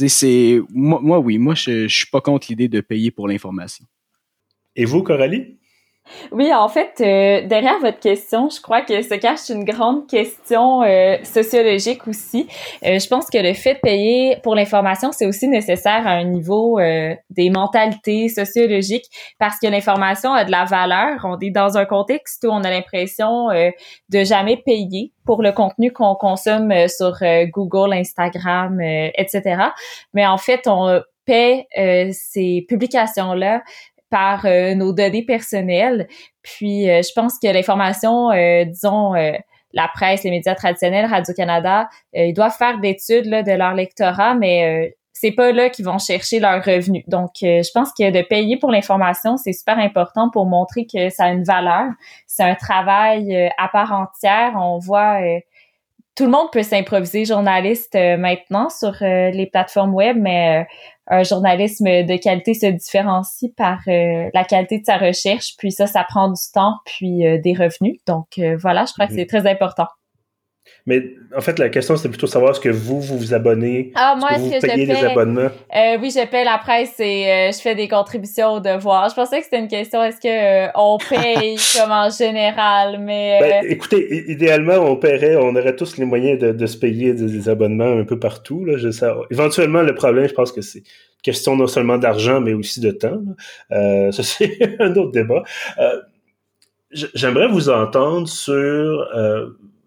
c'est 0.06 0.61
moi, 0.73 1.19
oui, 1.19 1.39
moi, 1.39 1.56
je, 1.56 1.89
je 1.89 1.97
suis 1.97 2.06
pas 2.06 2.21
contre 2.21 2.47
l'idée 2.50 2.69
de 2.69 2.81
payer 2.81 3.11
pour 3.11 3.27
l'information. 3.27 3.85
Et 4.77 4.85
vous, 4.85 5.03
Coralie? 5.03 5.57
Oui, 6.32 6.52
en 6.52 6.69
fait, 6.69 7.00
euh, 7.00 7.46
derrière 7.46 7.78
votre 7.81 8.00
question, 8.00 8.49
je 8.50 8.60
crois 8.60 8.82
que 8.82 9.02
se 9.02 9.14
cache 9.14 9.49
une 9.49 9.64
grande 9.64 10.06
question 10.06 10.82
euh, 10.82 11.16
sociologique 11.25 12.06
aussi. 12.06 12.49
Euh, 12.84 12.99
je 12.99 13.08
pense 13.08 13.26
que 13.31 13.38
le 13.38 13.55
fait 13.55 13.75
de 13.75 13.81
payer 13.81 14.37
pour 14.43 14.55
l'information, 14.55 15.12
c'est 15.12 15.26
aussi 15.26 15.49
nécessaire 15.49 16.06
à 16.06 16.12
un 16.12 16.25
niveau 16.25 16.78
des 17.31 17.50
mentalités 17.50 18.28
sociologiques 18.28 19.06
parce 19.38 19.58
que 19.58 19.66
l'information 19.66 20.32
a 20.32 20.44
de 20.44 20.50
la 20.50 20.64
valeur. 20.64 21.20
On 21.25 21.38
est 21.38 21.50
dans 21.50 21.76
un 21.76 21.84
contexte 21.84 22.44
où 22.44 22.50
on 22.50 22.62
a 22.62 22.70
l'impression 22.70 23.49
de 23.49 24.25
jamais 24.25 24.56
payer 24.56 25.12
pour 25.25 25.43
le 25.43 25.52
contenu 25.52 25.93
qu'on 25.93 26.14
consomme 26.14 26.72
sur 26.88 27.16
Google, 27.52 27.93
Instagram, 27.93 28.81
etc. 28.81 29.62
Mais 30.14 30.26
en 30.26 30.38
fait, 30.38 30.66
on 30.66 31.02
paie 31.25 31.66
ces 32.12 32.64
publications-là 32.69 33.62
par 34.10 34.44
euh, 34.44 34.75
nos 34.75 34.93
données 34.93 35.25
personnelles. 35.25 36.08
Puis, 36.43 36.88
euh, 36.88 37.03
je 37.03 37.12
pense 37.15 37.38
que 37.38 37.48
l'information, 37.48 38.31
euh, 38.31 38.65
disons, 38.65 39.12
la 39.72 39.88
presse, 39.93 40.24
les 40.24 40.31
médias 40.31 40.55
traditionnels, 40.55 41.06
Radio-Canada, 41.06 41.88
ils 42.15 42.32
doivent 42.32 42.56
faire 42.56 42.79
d'études 42.79 43.29
de 43.29 43.53
leur 43.53 43.74
lectorat, 43.74 44.34
mais 44.34 44.96
c'est 45.12 45.32
pas 45.32 45.53
là 45.53 45.69
qu'ils 45.69 45.84
vont 45.84 45.98
chercher 45.98 46.41
leurs 46.41 46.65
revenus. 46.65 47.05
Donc, 47.06 47.32
je 47.43 47.70
pense 47.72 47.93
que 47.93 48.10
de 48.10 48.22
payer 48.22 48.56
pour 48.56 48.70
l'information, 48.70 49.36
c'est 49.36 49.53
super 49.53 49.79
important 49.79 50.31
pour 50.31 50.46
montrer 50.46 50.86
que 50.86 51.10
ça 51.10 51.24
a 51.24 51.29
une 51.29 51.44
valeur. 51.44 51.91
C'est 52.27 52.44
un 52.44 52.55
travail 52.55 53.50
à 53.58 53.69
part 53.69 53.93
entière. 53.93 54.53
On 54.56 54.79
voit 54.79 55.20
tout 56.19 56.25
le 56.25 56.31
monde 56.31 56.48
peut 56.53 56.65
s'improviser 56.65 57.25
journaliste 57.25 57.94
maintenant 57.94 58.69
sur 58.70 58.93
les 59.01 59.48
plateformes 59.51 59.94
web, 59.94 60.17
mais 60.19 60.67
un 61.10 61.22
journalisme 61.22 61.84
de 61.84 62.17
qualité 62.17 62.55
se 62.55 62.67
différencie 62.67 63.51
par 63.56 63.81
euh, 63.89 64.29
la 64.34 64.44
qualité 64.44 64.79
de 64.79 64.84
sa 64.84 64.98
recherche, 64.98 65.55
puis 65.56 65.72
ça, 65.72 65.87
ça 65.87 66.05
prend 66.05 66.29
du 66.29 66.43
temps, 66.53 66.75
puis 66.84 67.27
euh, 67.27 67.39
des 67.39 67.55
revenus. 67.55 67.98
Donc 68.06 68.39
euh, 68.39 68.56
voilà, 68.60 68.84
je 68.84 68.93
crois 68.93 69.06
que 69.06 69.13
mhm. 69.13 69.19
c'est 69.19 69.27
très 69.27 69.51
important. 69.51 69.87
Mais 70.89 71.17
en 71.37 71.43
fait, 71.43 71.59
la 71.59 71.69
question, 71.69 71.99
c'est 71.99 72.09
plutôt 72.09 72.27
savoir 72.27 72.53
est-ce 72.53 72.61
que 72.61 72.71
vous, 72.71 72.99
vous 73.03 73.19
vous 73.19 73.35
abonnez? 73.35 73.93
Ah, 73.95 74.17
moi, 74.19 74.31
est-ce 74.31 74.45
que, 74.45 74.67
payez 74.67 74.87
je 74.87 74.93
paye, 74.93 75.03
des 75.03 75.07
abonnements? 75.07 75.51
Euh, 75.77 75.99
oui, 76.01 76.11
je 76.11 76.27
paie 76.27 76.45
la 76.45 76.57
presse 76.57 76.99
et 76.99 77.31
euh, 77.31 77.53
je 77.53 77.61
fais 77.61 77.75
des 77.75 77.89
contributions 77.89 78.55
au 78.55 78.61
devoir. 78.61 79.07
Je 79.11 79.15
pensais 79.15 79.37
que 79.37 79.45
c'était 79.45 79.59
une 79.59 79.69
question, 79.69 80.03
est-ce 80.03 80.17
que 80.17 80.29
euh, 80.67 80.71
on 80.75 80.97
paye 80.97 81.57
comme 81.77 81.93
en 81.93 82.09
général, 82.09 83.01
mais... 83.03 83.39
Ben, 83.39 83.67
écoutez, 83.69 84.31
idéalement, 84.31 84.77
on 84.77 84.97
paierait, 84.97 85.37
on 85.37 85.55
aurait 85.55 85.77
tous 85.77 85.99
les 85.99 86.07
moyens 86.07 86.39
de, 86.39 86.53
de 86.53 86.67
se 86.67 86.79
payer 86.79 87.13
des, 87.13 87.51
abonnements 87.51 87.99
un 87.99 88.05
peu 88.05 88.19
partout. 88.19 88.65
Là. 88.65 88.79
Je 88.79 88.91
sais, 88.91 89.09
éventuellement, 89.31 89.83
le 89.83 89.95
problème, 89.95 90.27
je 90.27 90.33
pense 90.33 90.53
que 90.53 90.63
c'est 90.63 90.85
question 91.23 91.55
non 91.55 91.67
seulement 91.67 91.99
d'argent, 91.99 92.41
mais 92.41 92.55
aussi 92.55 92.81
de 92.81 92.93
temps. 92.93 93.21
ça, 93.71 94.23
c'est 94.23 94.59
un 94.81 94.95
autre 94.97 95.13
débat. 95.13 95.43
J'aimerais 96.93 97.49
vous 97.49 97.69
entendre 97.69 98.27
sur 98.27 99.07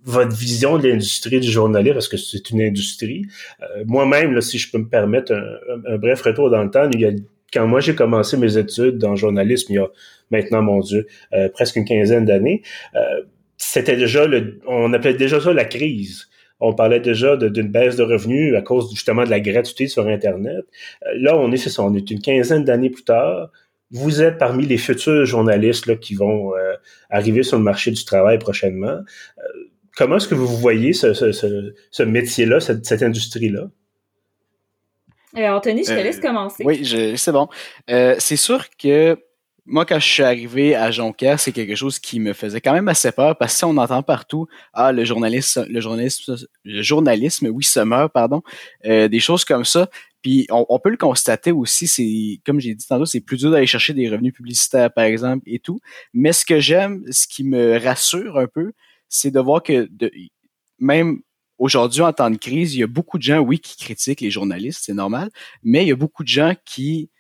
votre 0.04 0.36
vision 0.36 0.78
de 0.78 0.88
l'industrie 0.88 1.40
du 1.40 1.50
journalisme, 1.50 1.94
parce 1.94 2.08
que 2.08 2.18
c'est 2.18 2.50
une 2.50 2.62
industrie. 2.62 3.26
Euh, 3.62 3.84
moi-même, 3.86 4.40
si 4.42 4.58
je 4.58 4.72
peux 4.72 4.80
me 4.80 4.88
permettre 4.88 5.34
un, 5.34 5.98
bref 5.98 6.22
retour 6.22 6.50
dans 6.50 6.64
le 6.64 6.72
temps, 6.72 6.90
il 6.92 7.00
y 7.00 7.06
a, 7.06 7.12
quand 7.54 7.68
moi 7.68 7.82
j'ai 7.82 7.96
commencé 7.96 8.38
mes 8.38 8.58
études 8.58 8.98
dans 8.98 9.12
le 9.12 9.16
journalisme, 9.16 9.74
il 9.74 9.76
y 9.76 9.80
a 9.80 9.88
maintenant, 10.32 10.62
mon 10.62 10.80
Dieu, 10.80 11.08
euh, 11.34 11.50
presque 11.50 11.76
une 11.76 11.86
quinzaine 11.86 12.26
d'années, 12.26 12.64
euh, 12.96 13.22
c'était 13.58 13.96
déjà 13.96 14.26
le, 14.26 14.60
on 14.66 14.92
appelait 14.94 15.14
déjà 15.14 15.40
ça 15.40 15.54
la 15.54 15.66
crise. 15.66 16.28
On 16.60 16.74
parlait 16.74 17.00
déjà 17.00 17.38
d'une 17.38 17.70
baisse 17.70 17.96
de 17.96 18.04
revenus 18.04 18.56
à 18.56 18.62
cause 18.62 18.92
justement 18.92 19.24
de 19.24 19.32
la 19.32 19.40
gratuité 19.40 19.88
sur 19.88 20.08
Internet. 20.08 20.64
là, 21.16 21.36
on 21.36 21.52
est, 21.52 21.58
c'est 21.58 21.72
ça, 21.72 21.84
on 21.84 21.94
est 21.96 22.10
une 22.12 22.22
quinzaine 22.22 22.64
d'années 22.64 22.90
plus 22.90 23.04
tard 23.04 23.50
vous 23.94 24.22
êtes 24.22 24.38
parmi 24.38 24.66
les 24.66 24.78
futurs 24.78 25.26
journalistes 25.26 25.86
là, 25.86 25.98
qui 25.98 26.16
vont 26.16 26.54
arriver 27.10 27.44
sur 27.44 27.58
le 27.58 27.64
marché 27.66 27.92
du 27.92 28.06
travail 28.06 28.40
prochainement 28.40 29.00
comment 29.96 30.18
est-ce 30.18 30.28
que 30.28 30.36
vous 30.36 30.48
voyez 30.48 30.94
ce, 30.94 31.14
ce, 31.14 31.32
ce, 31.32 32.04
métier-là, 32.04 32.60
cette, 32.60 32.86
cette 32.86 33.04
industrie-là? 33.04 33.70
Anthony, 35.34 35.84
je 35.84 35.90
te 35.90 36.00
laisse 36.00 36.20
commencer. 36.20 36.64
Oui, 36.66 36.86
c'est 37.18 37.32
bon. 37.32 37.48
c'est 37.88 38.36
sûr 38.36 38.66
que 38.78 39.18
moi, 39.66 39.86
quand 39.86 40.00
je 40.00 40.08
suis 40.08 40.24
arrivé 40.24 40.76
à 40.76 40.92
Jonquière, 40.92 41.40
c'est 41.40 41.52
quelque 41.52 41.76
chose 41.76 42.00
qui 42.00 42.20
me 42.20 42.34
faisait 42.34 42.62
quand 42.62 42.74
même 42.74 42.88
assez 42.88 43.12
peur 43.12 43.38
parce 43.38 43.54
que 43.54 43.58
si 43.60 43.66
on 43.66 43.78
entend 43.78 44.02
partout, 44.02 44.48
ah, 44.74 44.92
le 44.92 45.06
journaliste, 45.06 45.62
le 45.70 45.80
journalisme, 45.80 46.36
le 46.64 46.82
journalisme, 46.82 47.48
oui, 47.48 47.64
se 47.64 47.80
meurt, 47.80 48.12
pardon, 48.12 48.42
euh, 48.86 49.08
des 49.08 49.20
choses 49.20 49.46
comme 49.46 49.66
ça. 49.66 49.90
Puis 50.22 50.46
on, 50.52 50.80
peut 50.80 50.90
le 50.90 50.98
constater 50.98 51.52
aussi, 51.52 51.88
c'est 51.88 52.40
comme 52.46 52.60
j'ai 52.60 52.76
dit 52.76 52.86
tantôt, 52.86 53.06
c'est 53.06 53.22
plus 53.22 53.38
dur 53.38 53.50
d'aller 53.50 53.66
chercher 53.66 53.94
des 53.94 54.08
revenus 54.08 54.34
publicitaires, 54.34 54.92
par 54.94 55.06
exemple, 55.06 55.44
et 55.48 55.58
tout. 55.58 55.80
Mais 56.14 56.32
ce 56.32 56.46
que 56.46 56.60
j'aime, 56.60 57.04
ce 57.10 57.26
qui 57.28 57.44
me 57.44 57.80
rassure 57.80 58.38
un 58.38 58.46
peu, 58.46 58.74
c'est 59.12 59.30
de 59.30 59.40
voir 59.40 59.62
que 59.62 59.88
de, 59.92 60.12
même 60.80 61.22
aujourd'hui, 61.60 62.02
en 62.02 62.12
temps 62.12 62.32
de 62.32 62.38
crise, 62.38 62.74
il 62.74 62.80
y 62.80 62.84
a 62.84 62.88
beaucoup 62.88 63.20
de 63.20 63.24
gens, 63.24 63.40
oui, 63.40 63.60
qui 63.60 63.78
critiquent 63.78 64.22
les 64.22 64.32
journalistes, 64.32 64.82
c'est 64.84 64.96
normal, 64.96 65.30
mais 65.62 65.84
il 65.84 65.90
y 65.90 65.92
a 65.92 65.96
beaucoup 65.96 66.24
de 66.24 66.30
gens 66.30 66.56
qui 66.66 67.12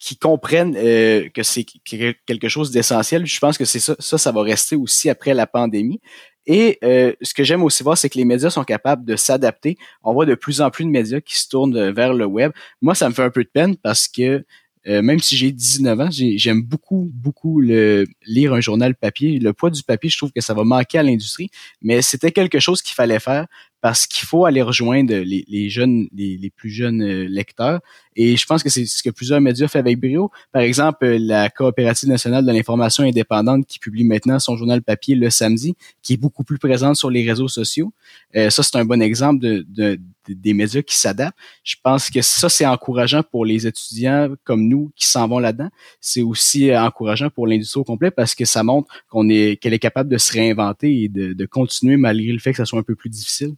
qui 0.00 0.16
comprennent 0.16 0.76
euh, 0.76 1.28
que 1.30 1.42
c'est 1.42 1.64
quelque 1.64 2.48
chose 2.48 2.70
d'essentiel. 2.70 3.26
Je 3.26 3.38
pense 3.40 3.58
que 3.58 3.64
c'est 3.64 3.80
ça, 3.80 3.96
ça, 3.98 4.16
ça 4.16 4.30
va 4.30 4.42
rester 4.42 4.76
aussi 4.76 5.10
après 5.10 5.34
la 5.34 5.48
pandémie. 5.48 6.00
Et 6.46 6.78
euh, 6.84 7.12
ce 7.20 7.34
que 7.34 7.42
j'aime 7.42 7.64
aussi 7.64 7.82
voir, 7.82 7.98
c'est 7.98 8.08
que 8.08 8.16
les 8.16 8.24
médias 8.24 8.50
sont 8.50 8.62
capables 8.62 9.04
de 9.04 9.16
s'adapter. 9.16 9.76
On 10.04 10.12
voit 10.12 10.24
de 10.24 10.36
plus 10.36 10.60
en 10.60 10.70
plus 10.70 10.84
de 10.84 10.90
médias 10.90 11.20
qui 11.20 11.36
se 11.36 11.48
tournent 11.48 11.90
vers 11.90 12.14
le 12.14 12.26
web. 12.26 12.52
Moi, 12.80 12.94
ça 12.94 13.08
me 13.08 13.14
fait 13.14 13.24
un 13.24 13.30
peu 13.30 13.42
de 13.42 13.50
peine 13.52 13.76
parce 13.76 14.06
que 14.06 14.44
euh, 14.88 15.02
même 15.02 15.20
si 15.20 15.36
j'ai 15.36 15.52
19 15.52 16.00
ans, 16.00 16.08
j'aime 16.10 16.62
beaucoup, 16.62 17.10
beaucoup 17.12 17.60
le, 17.60 18.06
lire 18.26 18.54
un 18.54 18.60
journal 18.60 18.94
papier. 18.94 19.38
Le 19.38 19.52
poids 19.52 19.70
du 19.70 19.82
papier, 19.82 20.08
je 20.08 20.16
trouve 20.16 20.32
que 20.32 20.40
ça 20.40 20.54
va 20.54 20.64
manquer 20.64 20.98
à 20.98 21.02
l'industrie, 21.02 21.50
mais 21.82 22.00
c'était 22.00 22.32
quelque 22.32 22.58
chose 22.58 22.80
qu'il 22.80 22.94
fallait 22.94 23.20
faire 23.20 23.46
parce 23.80 24.06
qu'il 24.06 24.26
faut 24.26 24.44
aller 24.44 24.62
rejoindre 24.62 25.14
les, 25.14 25.44
les 25.48 25.70
jeunes, 25.70 26.08
les, 26.12 26.36
les, 26.36 26.50
plus 26.50 26.70
jeunes 26.70 27.02
euh, 27.02 27.26
lecteurs. 27.28 27.80
Et 28.16 28.36
je 28.36 28.44
pense 28.46 28.64
que 28.64 28.68
c'est 28.68 28.84
ce 28.86 29.02
que 29.02 29.10
plusieurs 29.10 29.40
médias 29.40 29.68
font 29.68 29.78
avec 29.78 30.00
brio. 30.00 30.32
Par 30.50 30.62
exemple, 30.62 31.06
la 31.06 31.48
Coopérative 31.50 32.08
nationale 32.08 32.44
de 32.44 32.50
l'information 32.50 33.04
indépendante 33.04 33.66
qui 33.66 33.78
publie 33.78 34.02
maintenant 34.02 34.40
son 34.40 34.56
journal 34.56 34.82
papier 34.82 35.14
le 35.14 35.30
samedi, 35.30 35.76
qui 36.02 36.14
est 36.14 36.16
beaucoup 36.16 36.42
plus 36.42 36.58
présente 36.58 36.96
sur 36.96 37.10
les 37.10 37.24
réseaux 37.28 37.46
sociaux. 37.46 37.92
Euh, 38.34 38.50
ça, 38.50 38.64
c'est 38.64 38.76
un 38.76 38.84
bon 38.84 39.00
exemple 39.00 39.38
de, 39.38 39.64
de, 39.68 40.00
des 40.28 40.54
médias 40.54 40.82
qui 40.82 40.96
s'adaptent. 40.96 41.38
Je 41.62 41.76
pense 41.80 42.10
que 42.10 42.20
ça, 42.20 42.48
c'est 42.48 42.66
encourageant 42.66 43.22
pour 43.22 43.44
les 43.44 43.68
étudiants 43.68 44.34
comme 44.42 44.66
nous 44.66 44.90
qui 44.96 45.06
s'en 45.06 45.28
vont 45.28 45.38
là-dedans. 45.38 45.70
C'est 46.00 46.22
aussi 46.22 46.70
euh, 46.70 46.82
encourageant 46.82 47.30
pour 47.30 47.46
l'industrie 47.46 47.80
au 47.80 47.84
complet 47.84 48.10
parce 48.10 48.34
que 48.34 48.44
ça 48.44 48.64
montre 48.64 48.92
qu'on 49.08 49.28
est 49.28 49.60
qu'elle 49.60 49.74
est 49.74 49.78
capable 49.78 50.10
de 50.10 50.18
se 50.18 50.32
réinventer 50.32 51.04
et 51.04 51.08
de, 51.08 51.32
de 51.32 51.46
continuer 51.46 51.96
malgré 51.96 52.32
le 52.32 52.40
fait 52.40 52.50
que 52.50 52.56
ça 52.56 52.64
soit 52.64 52.80
un 52.80 52.82
peu 52.82 52.96
plus 52.96 53.10
difficile. 53.10 53.54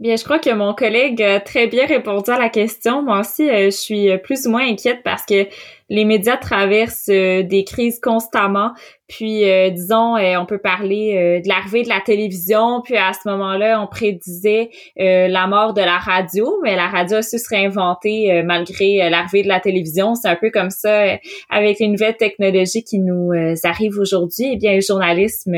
Bien, 0.00 0.16
je 0.16 0.24
crois 0.24 0.38
que 0.38 0.48
mon 0.48 0.72
collègue 0.72 1.22
a 1.22 1.40
très 1.40 1.66
bien 1.66 1.84
répondu 1.84 2.30
à 2.30 2.38
la 2.38 2.48
question. 2.48 3.02
Moi 3.02 3.20
aussi, 3.20 3.50
euh, 3.50 3.66
je 3.66 3.70
suis 3.76 4.18
plus 4.18 4.46
ou 4.46 4.50
moins 4.50 4.66
inquiète 4.66 5.02
parce 5.04 5.26
que 5.26 5.46
les 5.90 6.04
médias 6.04 6.36
traversent 6.36 7.10
euh, 7.10 7.42
des 7.42 7.64
crises 7.64 7.98
constamment. 8.00 8.70
Puis, 9.08 9.44
euh, 9.44 9.70
disons, 9.70 10.16
euh, 10.16 10.36
on 10.38 10.46
peut 10.46 10.58
parler 10.58 11.40
de 11.44 11.48
l'arrivée 11.48 11.82
de 11.82 11.88
la 11.88 12.00
télévision. 12.00 12.80
Puis, 12.84 12.96
à 12.96 13.12
ce 13.12 13.28
moment-là, 13.28 13.82
on 13.82 13.88
prédisait 13.88 14.70
la 14.96 15.48
mort 15.48 15.74
de 15.74 15.80
la 15.80 15.98
radio, 15.98 16.60
mais 16.62 16.76
la 16.76 16.86
radio 16.86 17.16
a 17.16 17.22
su 17.22 17.40
se 17.40 17.48
réinventer 17.48 18.40
malgré 18.44 19.10
l'arrivée 19.10 19.42
de 19.42 19.48
la 19.48 19.58
télévision. 19.58 20.14
C'est 20.14 20.28
un 20.28 20.36
peu 20.36 20.50
comme 20.50 20.70
ça 20.70 21.16
avec 21.48 21.80
les 21.80 21.88
nouvelles 21.88 22.16
technologies 22.16 22.84
qui 22.84 23.00
nous 23.00 23.32
arrivent 23.64 23.98
aujourd'hui. 23.98 24.50
Eh 24.52 24.56
bien, 24.56 24.76
le 24.76 24.80
journalisme 24.80 25.56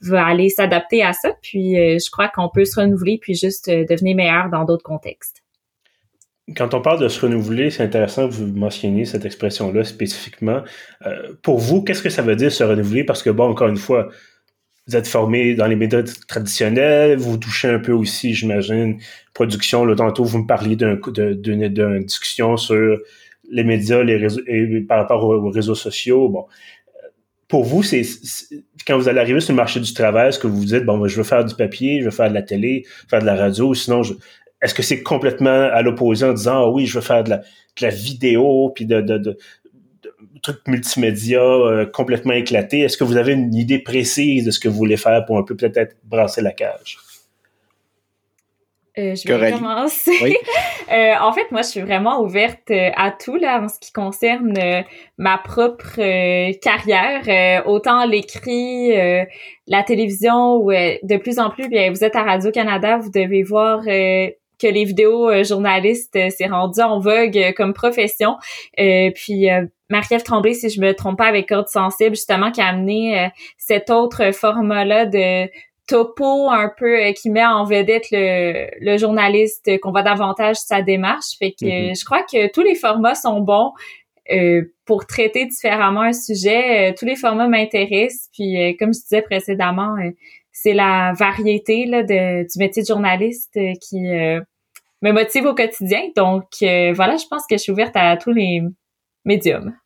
va 0.00 0.24
aller 0.24 0.48
s'adapter 0.48 1.02
à 1.02 1.12
ça. 1.12 1.32
Puis, 1.42 1.74
je 1.74 2.10
crois 2.10 2.28
qu'on 2.28 2.48
peut 2.48 2.64
se 2.64 2.80
renouveler 2.80 3.18
puis 3.20 3.34
juste 3.34 3.68
devenir 3.68 4.16
meilleur 4.16 4.48
dans 4.50 4.64
d'autres 4.64 4.82
contextes. 4.82 5.43
Quand 6.56 6.74
on 6.74 6.82
parle 6.82 7.00
de 7.00 7.08
se 7.08 7.20
renouveler, 7.20 7.70
c'est 7.70 7.82
intéressant 7.82 8.28
que 8.28 8.34
vous 8.34 8.46
mentionniez 8.46 9.06
cette 9.06 9.24
expression-là 9.24 9.82
spécifiquement. 9.84 10.62
Euh, 11.06 11.32
pour 11.42 11.58
vous, 11.58 11.82
qu'est-ce 11.82 12.02
que 12.02 12.10
ça 12.10 12.20
veut 12.20 12.36
dire 12.36 12.52
se 12.52 12.62
renouveler? 12.62 13.02
Parce 13.02 13.22
que, 13.22 13.30
bon, 13.30 13.48
encore 13.48 13.68
une 13.68 13.78
fois, 13.78 14.10
vous 14.86 14.96
êtes 14.96 15.08
formé 15.08 15.54
dans 15.54 15.66
les 15.66 15.76
méthodes 15.76 16.10
traditionnelles, 16.28 17.16
vous 17.16 17.38
touchez 17.38 17.68
un 17.68 17.78
peu 17.78 17.92
aussi, 17.92 18.34
j'imagine, 18.34 18.98
production. 19.32 19.86
Là, 19.86 19.96
tantôt, 19.96 20.24
vous 20.24 20.38
me 20.38 20.46
parliez 20.46 20.76
d'une 20.76 22.04
discussion 22.04 22.58
sur 22.58 22.98
les 23.50 23.64
médias 23.64 24.02
les 24.02 24.16
réseaux, 24.16 24.42
par 24.86 24.98
rapport 24.98 25.24
aux, 25.24 25.50
réseaux 25.50 25.74
sociaux. 25.74 26.28
Bon, 26.28 26.44
pour 27.48 27.64
vous, 27.64 27.82
c'est 27.82 28.02
quand 28.86 28.98
vous 28.98 29.08
allez 29.08 29.20
arriver 29.20 29.40
sur 29.40 29.52
le 29.52 29.56
marché 29.56 29.80
du 29.80 29.94
travail, 29.94 30.28
est-ce 30.28 30.38
que 30.38 30.46
vous 30.46 30.58
vous 30.58 30.64
dites, 30.66 30.84
bon, 30.84 31.06
je 31.08 31.16
veux 31.16 31.24
faire 31.24 31.44
du 31.44 31.54
papier, 31.54 32.00
je 32.00 32.06
veux 32.06 32.10
faire 32.10 32.28
de 32.28 32.34
la 32.34 32.42
télé, 32.42 32.84
faire 33.08 33.20
de 33.20 33.26
la 33.26 33.36
radio, 33.36 33.72
sinon 33.72 34.02
je, 34.02 34.12
est-ce 34.64 34.74
que 34.74 34.82
c'est 34.82 35.02
complètement 35.02 35.50
à 35.50 35.82
l'opposé 35.82 36.24
en 36.24 36.32
disant 36.32 36.64
ah 36.64 36.70
oui, 36.70 36.86
je 36.86 36.94
veux 36.98 37.04
faire 37.04 37.22
de 37.22 37.36
la, 37.80 37.90
vidéo 37.90 38.72
puis 38.74 38.86
de, 38.86 39.02
de, 39.02 39.36
trucs 40.42 40.66
multimédia 40.66 41.42
euh, 41.42 41.84
complètement 41.84 42.32
éclatés? 42.32 42.80
Est-ce 42.80 42.96
que 42.96 43.04
vous 43.04 43.18
avez 43.18 43.34
une 43.34 43.54
idée 43.54 43.78
précise 43.78 44.46
de 44.46 44.50
ce 44.50 44.58
que 44.58 44.68
vous 44.68 44.76
voulez 44.76 44.96
faire 44.96 45.24
pour 45.26 45.36
un 45.36 45.42
peu 45.42 45.54
peut-être 45.54 45.96
brasser 46.04 46.40
la 46.40 46.52
cage? 46.52 46.98
Euh, 48.96 49.14
je 49.14 49.32
vais 49.32 49.52
commencer. 49.52 50.36
Euh, 50.92 51.14
en 51.18 51.32
fait, 51.32 51.50
moi, 51.50 51.62
je 51.62 51.68
suis 51.68 51.80
vraiment 51.80 52.20
ouverte 52.20 52.70
à 52.70 53.10
tout 53.10 53.36
là 53.36 53.62
en 53.62 53.68
ce 53.68 53.80
qui 53.80 53.90
concerne 53.90 54.52
ma 55.16 55.38
propre 55.38 55.96
carrière, 56.60 57.66
autant 57.66 58.04
l'écrit, 58.04 58.90
la 59.66 59.82
télévision, 59.82 60.56
ou 60.56 60.70
de 60.72 61.16
plus 61.16 61.38
en 61.38 61.48
plus. 61.48 61.70
Bien, 61.70 61.90
vous 61.90 62.04
êtes 62.04 62.14
à 62.14 62.22
Radio 62.22 62.50
Canada, 62.50 62.98
vous 62.98 63.10
devez 63.10 63.42
voir 63.42 63.80
que 64.64 64.72
les 64.72 64.84
vidéos 64.84 65.30
euh, 65.30 65.44
journalistes 65.44 66.16
euh, 66.16 66.30
s'est 66.30 66.46
rendu 66.46 66.80
en 66.80 66.98
vogue 66.98 67.36
euh, 67.36 67.52
comme 67.52 67.74
profession. 67.74 68.36
puis 68.76 69.46
Marie-Ève 69.90 70.22
Tremblay, 70.22 70.54
si 70.54 70.70
je 70.70 70.80
me 70.80 70.92
trompe 70.92 71.18
pas, 71.18 71.26
avec 71.26 71.48
Corde 71.48 71.68
Sensible, 71.68 72.16
justement, 72.16 72.50
qui 72.50 72.60
a 72.60 72.68
amené 72.68 73.28
cet 73.58 73.90
autre 73.90 74.32
format-là 74.32 75.06
de 75.06 75.48
topo 75.86 76.50
un 76.50 76.70
peu 76.76 77.12
qui 77.12 77.28
met 77.28 77.44
en 77.44 77.64
vedette 77.64 78.06
le, 78.10 78.68
le 78.80 78.96
journaliste, 78.96 79.78
qu'on 79.80 79.90
voit 79.90 80.02
davantage 80.02 80.56
sa 80.56 80.80
démarche. 80.80 81.36
Fait 81.38 81.50
que 81.50 81.66
mm-hmm. 81.66 82.00
je 82.00 82.04
crois 82.04 82.22
que 82.22 82.50
tous 82.50 82.62
les 82.62 82.74
formats 82.74 83.14
sont 83.14 83.40
bons. 83.40 83.72
pour 84.86 85.06
traiter 85.06 85.44
différemment 85.44 86.00
un 86.00 86.14
sujet. 86.14 86.94
tous 86.98 87.04
les 87.04 87.16
formats 87.16 87.48
m'intéressent. 87.48 88.30
Puis, 88.32 88.76
comme 88.78 88.94
je 88.94 89.00
disais 89.00 89.22
précédemment, 89.22 89.96
c'est 90.50 90.74
la 90.74 91.12
variété 91.12 91.84
là, 91.84 92.02
de, 92.02 92.42
du 92.42 92.58
métier 92.58 92.82
de 92.82 92.88
journaliste 92.88 93.58
qui, 93.80 94.08
me 95.04 95.12
motive 95.12 95.44
au 95.44 95.54
quotidien. 95.54 96.00
Donc 96.16 96.44
euh, 96.62 96.92
voilà, 96.94 97.16
je 97.16 97.26
pense 97.28 97.42
que 97.48 97.56
je 97.56 97.62
suis 97.62 97.72
ouverte 97.72 97.94
à 97.94 98.16
tous 98.16 98.32
les 98.32 98.62
médiums. 99.24 99.76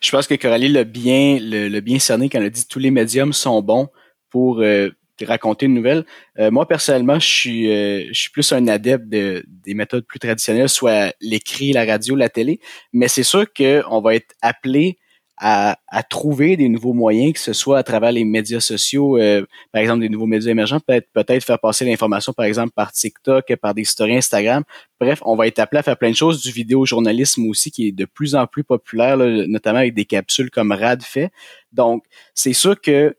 Je 0.00 0.10
pense 0.10 0.26
que 0.26 0.34
Coralie 0.34 0.68
l'a 0.68 0.84
bien, 0.84 1.38
bien 1.82 1.98
cerné 1.98 2.30
quand 2.30 2.38
elle 2.38 2.46
a 2.46 2.50
dit 2.50 2.66
tous 2.66 2.78
les 2.78 2.90
médiums 2.90 3.34
sont 3.34 3.60
bons 3.60 3.88
pour 4.30 4.60
euh, 4.60 4.88
raconter 5.20 5.66
une 5.66 5.74
nouvelle. 5.74 6.06
Euh, 6.38 6.50
moi, 6.50 6.66
personnellement, 6.66 7.18
je 7.18 7.26
suis, 8.12 8.30
plus 8.32 8.50
un 8.52 8.66
adepte 8.68 9.06
de, 9.06 9.44
des 9.46 9.74
méthodes 9.74 10.06
plus 10.06 10.18
traditionnelles, 10.18 10.70
soit 10.70 11.14
l'écrit, 11.20 11.72
la 11.72 11.84
radio, 11.84 12.16
la 12.16 12.30
télé. 12.30 12.60
Mais 12.94 13.08
c'est 13.08 13.22
sûr 13.22 13.44
qu'on 13.52 14.00
va 14.00 14.14
être 14.14 14.34
appelé 14.40 14.96
à, 15.42 15.78
à, 15.88 16.02
trouver 16.02 16.58
des 16.58 16.68
nouveaux 16.68 16.92
moyens, 16.92 17.32
que 17.32 17.38
ce 17.38 17.54
soit 17.54 17.78
à 17.78 17.82
travers 17.82 18.12
les 18.12 18.24
médias 18.24 18.60
sociaux, 18.60 19.16
euh, 19.16 19.44
par 19.72 19.80
exemple 19.80 20.00
des 20.00 20.10
nouveaux 20.10 20.26
médias 20.26 20.50
émergents, 20.50 20.80
peut-être 20.80 21.08
peut-être 21.14 21.42
faire 21.42 21.58
passer 21.58 21.86
l'information, 21.86 22.34
par 22.34 22.44
exemple, 22.44 22.72
par 22.76 22.92
TikTok, 22.92 23.56
par 23.56 23.72
des 23.72 23.84
stories 23.84 24.18
Instagram. 24.18 24.64
Bref, 25.00 25.20
on 25.24 25.36
va 25.36 25.46
être 25.46 25.58
appelé 25.58 25.78
à 25.78 25.82
faire 25.82 25.96
plein 25.96 26.10
de 26.10 26.16
choses, 26.16 26.42
du 26.42 26.50
vidéojournalisme 26.50 27.48
aussi, 27.48 27.70
qui 27.70 27.88
est 27.88 27.92
de 27.92 28.04
plus 28.04 28.34
en 28.34 28.46
plus 28.46 28.64
populaire, 28.64 29.16
notamment 29.16 29.78
avec 29.78 29.94
des 29.94 30.04
capsules 30.04 30.50
comme 30.50 30.72
Rad 30.72 31.02
fait. 31.02 31.30
Donc, 31.72 32.04
c'est 32.34 32.52
sûr 32.52 32.78
que 32.78 33.16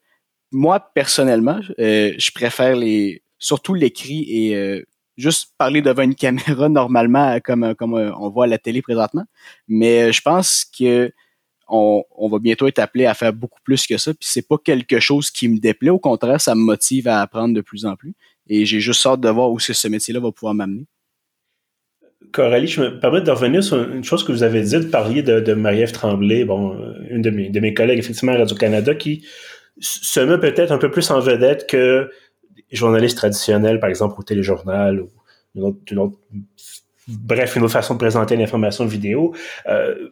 moi, 0.52 0.80
personnellement, 0.94 1.60
euh, 1.80 2.14
je 2.18 2.32
préfère 2.32 2.76
les 2.76 3.24
surtout 3.40 3.74
l'écrit 3.74 4.28
et 4.30 4.56
euh, 4.56 4.84
juste 5.18 5.54
parler 5.58 5.82
devant 5.82 6.04
une 6.04 6.16
caméra 6.28 6.70
normalement, 6.70 7.40
comme, 7.44 7.74
comme 7.74 7.94
on 7.94 8.30
voit 8.30 8.44
à 8.44 8.48
la 8.48 8.60
télé 8.60 8.84
présentement. 8.84 9.24
Mais 9.68 10.14
je 10.14 10.22
pense 10.22 10.66
que 10.78 11.12
on, 11.72 12.30
va 12.30 12.40
bientôt 12.40 12.68
être 12.68 12.80
appelé 12.80 13.06
à 13.06 13.14
faire 13.14 13.34
beaucoup 13.34 13.60
plus 13.64 13.88
que 13.88 13.98
ça. 13.98 14.14
Puis 14.14 14.28
c'est 14.30 14.48
pas 14.48 14.58
quelque 14.58 15.00
chose 15.00 15.32
qui 15.32 15.48
me 15.48 15.58
déplaît. 15.58 15.90
Au 15.90 16.00
contraire, 16.00 16.42
ça 16.42 16.54
me 16.54 16.62
motive 16.62 17.08
à 17.08 17.22
apprendre 17.22 17.54
de 17.54 17.62
plus 17.62 17.86
en 17.86 17.96
plus. 17.96 18.14
Et 18.48 18.66
j'ai 18.66 18.80
juste 18.80 19.06
hâte 19.06 19.22
de 19.22 19.30
voir 19.30 19.52
où 19.52 19.60
ce 19.60 19.88
métier-là 19.88 20.20
va 20.20 20.32
pouvoir 20.32 20.54
m'amener. 20.54 20.86
Coralie, 22.34 22.68
je 22.68 22.82
me 22.82 23.00
permets 23.00 23.22
de 23.22 23.32
revenir 23.32 23.64
sur 23.64 23.82
une 23.92 24.04
chose 24.04 24.24
que 24.24 24.32
vous 24.32 24.44
avez 24.44 24.62
dit, 24.62 24.72
de 24.72 24.86
parler 24.86 25.24
de, 25.24 25.54
Marie-Ève 25.54 25.92
Tremblay, 25.92 26.46
bon, 26.46 26.76
euh, 26.80 26.94
une 27.10 27.22
de 27.22 27.30
mes, 27.30 27.50
de 27.50 27.60
mes 27.60 27.74
collègues, 27.74 28.00
effectivement, 28.00 28.34
à 28.34 28.38
Radio-Canada, 28.38 28.96
qui 28.96 29.26
se 29.80 30.20
met 30.20 30.38
peut-être 30.38 30.72
un 30.72 30.78
peu 30.78 30.92
plus 30.92 31.10
en 31.12 31.20
vedette 31.20 31.68
que 31.68 32.10
les 32.70 32.78
journalistes 32.78 33.18
traditionnels, 33.18 33.80
par 33.80 33.90
exemple, 33.90 34.16
au 34.18 34.24
téléjournal 34.24 35.02
ou 35.02 35.10
une 35.56 35.64
autre, 36.00 36.18
bref, 37.08 37.56
une 37.56 37.64
autre 37.64 37.74
façon 37.74 37.96
de 37.96 38.00
présenter 38.00 38.36
l'information 38.36 38.86
vidéo. 38.86 39.34
Euh, 39.68 40.10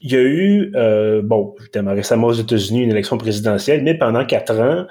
il 0.00 0.12
y 0.12 0.16
a 0.16 0.22
eu, 0.22 0.72
euh, 0.74 1.20
bon, 1.22 1.54
récemment 1.74 2.28
aux 2.28 2.32
États-Unis, 2.32 2.84
une 2.84 2.90
élection 2.90 3.18
présidentielle, 3.18 3.82
mais 3.82 3.94
pendant 3.94 4.24
quatre 4.24 4.58
ans, 4.58 4.86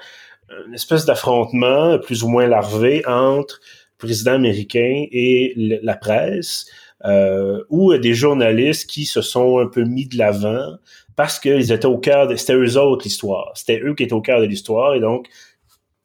une 0.66 0.74
espèce 0.74 1.04
d'affrontement 1.04 1.98
plus 1.98 2.22
ou 2.22 2.28
moins 2.28 2.46
larvé 2.46 3.02
entre 3.06 3.60
le 3.62 3.98
président 3.98 4.32
américain 4.32 5.06
et 5.10 5.54
la 5.56 5.96
presse, 5.96 6.66
euh, 7.04 7.62
ou 7.70 7.96
des 7.96 8.14
journalistes 8.14 8.88
qui 8.88 9.06
se 9.06 9.22
sont 9.22 9.58
un 9.58 9.66
peu 9.66 9.84
mis 9.84 10.06
de 10.06 10.18
l'avant 10.18 10.76
parce 11.16 11.38
qu'ils 11.38 11.72
étaient 11.72 11.86
au 11.86 11.98
cœur 11.98 12.28
de... 12.28 12.36
C'était 12.36 12.54
eux 12.54 12.76
autres 12.76 13.04
l'histoire. 13.04 13.52
C'était 13.54 13.80
eux 13.80 13.94
qui 13.94 14.02
étaient 14.02 14.12
au 14.12 14.20
cœur 14.20 14.40
de 14.40 14.46
l'histoire 14.46 14.94
et 14.94 15.00
donc 15.00 15.28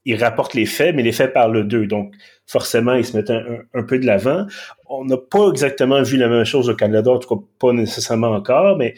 ils 0.06 0.24
rapportent 0.24 0.54
les 0.54 0.66
faits, 0.66 0.96
mais 0.96 1.04
les 1.04 1.12
faits 1.12 1.34
parlent 1.34 1.68
d'eux. 1.68 1.88
Donc, 1.88 2.14
forcément, 2.46 2.94
ils 2.94 3.06
se 3.06 3.18
mettent 3.18 3.32
un, 3.32 3.84
peu 3.84 3.98
de 3.98 4.06
l'avant. 4.06 4.46
On 4.88 5.04
n'a 5.04 5.18
pas 5.18 5.50
exactement 5.50 6.02
vu 6.04 6.18
la 6.18 6.28
même 6.28 6.46
chose 6.46 6.70
au 6.70 6.76
Canada, 6.76 7.12
en 7.12 7.18
tout 7.18 7.36
cas 7.36 7.42
pas 7.60 7.74
nécessairement 7.74 8.30
encore, 8.30 8.78
mais 8.78 8.94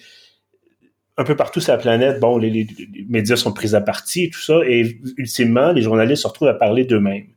un 1.18 1.24
peu 1.24 1.36
partout 1.36 1.62
sur 1.62 1.72
la 1.72 1.80
planète, 1.80 2.20
bon, 2.20 2.38
les, 2.38 2.68
médias 3.10 3.38
sont 3.38 3.54
pris 3.54 3.74
à 3.74 3.82
partie 3.82 4.26
et 4.26 4.30
tout 4.30 4.42
ça, 4.42 4.60
et 4.68 5.00
ultimement, 5.18 5.72
les 5.72 5.82
journalistes 5.82 6.24
se 6.24 6.28
retrouvent 6.28 6.50
à 6.50 6.54
parler 6.54 6.84
d'eux-mêmes. 6.84 7.28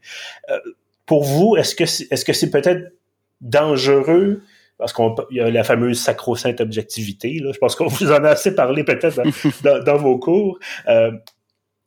Euh, 0.50 0.58
pour 1.06 1.24
vous, 1.24 1.56
est-ce 1.56 1.74
que 1.74 1.86
c'est, 1.86 2.06
est-ce 2.12 2.24
que 2.24 2.32
c'est 2.32 2.50
peut-être 2.50 2.92
dangereux? 3.40 4.42
Parce 4.78 4.92
qu'il 4.92 5.12
y 5.30 5.40
a 5.40 5.50
la 5.50 5.64
fameuse 5.64 6.00
sacro-sainte 6.00 6.60
objectivité. 6.60 7.38
Là. 7.38 7.52
Je 7.52 7.58
pense 7.58 7.74
qu'on 7.74 7.86
vous 7.86 8.10
en 8.10 8.24
a 8.24 8.30
assez 8.30 8.54
parlé 8.54 8.82
peut-être 8.82 9.20
dans, 9.62 9.96
vos 9.98 10.18
cours. 10.18 10.58
Euh, 10.88 11.12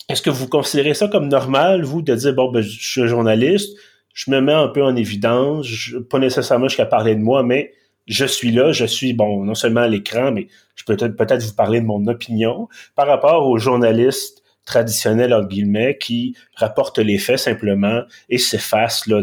est-ce 0.10 0.22
que 0.22 0.30
vous 0.30 0.48
considérez 0.48 0.94
ça 0.94 1.08
comme 1.08 1.28
normal, 1.28 1.84
vous, 1.84 2.02
de 2.02 2.16
dire, 2.16 2.34
bon, 2.34 2.52
ben, 2.52 2.62
je 2.62 2.70
suis 2.70 3.08
journaliste, 3.08 3.78
je 4.14 4.32
me 4.32 4.42
mets 4.42 4.54
un 4.54 4.68
peu 4.68 4.84
en 4.84 4.96
évidence, 4.96 5.68
pas 6.10 6.20
nécessairement 6.20 6.68
jusqu'à 6.68 6.86
parler 6.86 7.16
de 7.16 7.22
moi, 7.22 7.44
mais 7.44 7.74
je 8.06 8.26
suis 8.26 8.52
là, 8.52 8.72
je 8.72 8.86
suis, 8.86 9.14
bon, 9.14 9.44
non 9.44 9.56
seulement 9.56 9.82
à 9.82 9.88
l'écran, 9.88 10.32
mais 10.32 10.48
je 10.76 10.84
peux 10.84 10.96
peut-être 10.98 11.16
peut 11.16 11.38
vous 11.38 11.56
parler 11.56 11.80
de 11.80 11.86
mon 11.86 12.06
opinion 12.08 12.68
par 12.96 13.08
rapport 13.08 13.48
aux 13.48 13.58
journalistes 13.58 14.44
traditionnels, 14.66 15.34
entre 15.34 15.48
guillemets, 15.48 15.98
qui 15.98 16.36
rapportent 16.56 17.00
les 17.00 17.18
faits 17.18 17.40
simplement 17.40 18.04
et 18.30 18.38
s'effacent 18.38 19.08
là, 19.08 19.22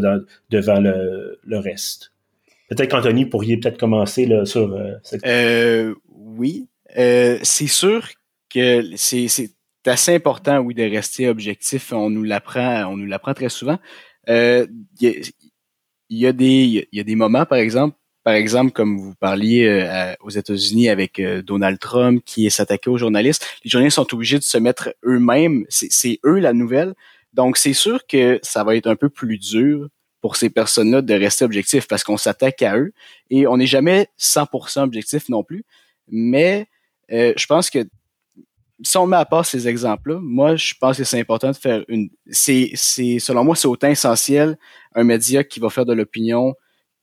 devant 0.49 0.79
le, 0.79 1.57
reste. 1.57 2.11
Peut-être 2.69 2.89
qu'Anthony 2.89 3.25
pourriez 3.25 3.57
peut-être 3.57 3.77
commencer 3.77 4.25
là, 4.25 4.45
sur 4.45 4.73
euh, 4.73 4.93
euh, 5.25 5.93
oui. 6.09 6.67
Euh, 6.97 7.37
c'est 7.43 7.67
sûr 7.67 8.07
que 8.49 8.83
c'est 8.95 9.27
assez 9.87 10.15
important, 10.15 10.59
oui, 10.59 10.73
de 10.73 10.83
rester 10.83 11.27
objectif. 11.27 11.91
On 11.93 12.09
nous 12.09 12.23
l'apprend, 12.23 12.85
on 12.85 12.97
nous 12.97 13.05
l'apprend 13.05 13.33
très 13.33 13.49
souvent. 13.49 13.79
Il 14.27 14.67
y, 16.09 16.27
a, 16.27 16.33
des, 16.33 16.87
y 16.91 16.99
a 16.99 17.03
des 17.03 17.15
moments, 17.15 17.45
par 17.45 17.57
exemple, 17.57 17.95
par 18.23 18.35
exemple, 18.35 18.71
comme 18.71 18.99
vous 18.99 19.15
parliez 19.15 20.15
aux 20.19 20.29
États-Unis 20.29 20.89
avec 20.89 21.19
Donald 21.19 21.79
Trump 21.79 22.21
qui 22.23 22.51
s'attaquait 22.51 22.89
aux 22.89 22.97
journalistes, 22.97 23.47
les 23.63 23.69
journalistes 23.71 23.95
sont 23.95 24.13
obligés 24.13 24.37
de 24.37 24.43
se 24.43 24.59
mettre 24.59 24.93
eux-mêmes, 25.03 25.65
c'est 25.69 26.19
eux 26.25 26.37
la 26.37 26.53
nouvelle. 26.53 26.93
Donc, 27.33 27.57
c'est 27.57 27.73
sûr 27.73 28.05
que 28.05 28.39
ça 28.43 28.63
va 28.63 28.75
être 28.75 28.87
un 28.87 28.95
peu 28.95 29.09
plus 29.09 29.37
dur 29.37 29.87
pour 30.21 30.35
ces 30.35 30.49
personnes-là 30.49 31.01
de 31.01 31.13
rester 31.13 31.45
objectifs 31.45 31.87
parce 31.87 32.03
qu'on 32.03 32.17
s'attaque 32.17 32.61
à 32.61 32.77
eux 32.77 32.93
et 33.29 33.47
on 33.47 33.57
n'est 33.57 33.67
jamais 33.67 34.07
100% 34.19 34.81
objectif 34.81 35.29
non 35.29 35.43
plus. 35.43 35.65
Mais 36.07 36.67
euh, 37.11 37.33
je 37.35 37.45
pense 37.47 37.69
que 37.69 37.79
si 38.83 38.97
on 38.97 39.07
met 39.07 39.17
à 39.17 39.25
part 39.25 39.45
ces 39.45 39.67
exemples-là, 39.67 40.19
moi, 40.21 40.55
je 40.55 40.73
pense 40.79 40.97
que 40.97 41.03
c'est 41.03 41.19
important 41.19 41.51
de 41.51 41.55
faire 41.55 41.83
une. 41.87 42.09
C'est, 42.29 42.71
c'est, 42.75 43.19
selon 43.19 43.43
moi, 43.43 43.55
c'est 43.55 43.67
autant 43.67 43.89
essentiel 43.89 44.57
un 44.95 45.03
média 45.03 45.43
qui 45.43 45.59
va 45.59 45.69
faire 45.69 45.85
de 45.85 45.93
l'opinion 45.93 46.55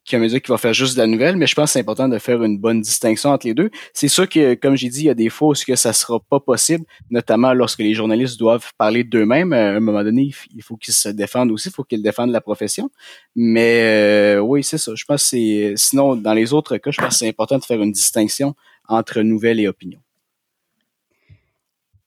qu'un 0.09 0.19
média 0.19 0.41
qui 0.41 0.51
va 0.51 0.59
faire 0.59 0.73
juste 0.73 0.97
de 0.97 1.03
la 1.03 1.07
nouvelle, 1.07 1.37
mais 1.37 1.47
je 1.47 1.55
pense 1.55 1.67
que 1.67 1.73
c'est 1.75 1.81
important 1.81 2.09
de 2.09 2.19
faire 2.19 2.43
une 2.43 2.59
bonne 2.59 2.81
distinction 2.81 3.31
entre 3.31 3.47
les 3.47 3.55
deux. 3.55 3.71
C'est 3.93 4.09
sûr 4.09 4.29
que, 4.29 4.55
comme 4.55 4.75
j'ai 4.75 4.89
dit, 4.89 5.01
il 5.01 5.05
y 5.05 5.11
a 5.11 5.15
des 5.15 5.29
fois 5.29 5.51
où 5.51 5.53
que 5.53 5.77
ça 5.77 5.93
sera 5.93 6.19
pas 6.19 6.41
possible, 6.41 6.85
notamment 7.11 7.53
lorsque 7.53 7.81
les 7.81 7.95
journalistes 7.95 8.39
doivent 8.39 8.73
parler 8.79 9.05
d'eux-mêmes. 9.05 9.53
À 9.53 9.77
un 9.77 9.81
moment 9.81 10.03
donné, 10.03 10.33
il 10.55 10.63
faut 10.63 10.77
qu'ils 10.77 10.95
se 10.95 11.11
défendent 11.11 11.53
aussi, 11.53 11.69
il 11.69 11.73
faut 11.73 11.85
qu'ils 11.85 12.03
défendent 12.03 12.31
la 12.31 12.41
profession. 12.41 12.91
Mais 13.37 13.83
euh, 13.83 14.41
oui, 14.41 14.65
c'est 14.65 14.79
ça. 14.79 14.93
Je 14.95 15.05
pense 15.05 15.23
que 15.23 15.29
c'est. 15.29 15.75
Sinon, 15.77 16.17
dans 16.17 16.33
les 16.33 16.53
autres 16.53 16.79
cas, 16.79 16.91
je 16.91 17.01
pense 17.01 17.11
que 17.11 17.15
c'est 17.15 17.29
important 17.29 17.59
de 17.59 17.65
faire 17.65 17.81
une 17.83 17.93
distinction 17.93 18.55
entre 18.89 19.21
nouvelles 19.21 19.61
et 19.61 19.69
opinion. 19.69 20.01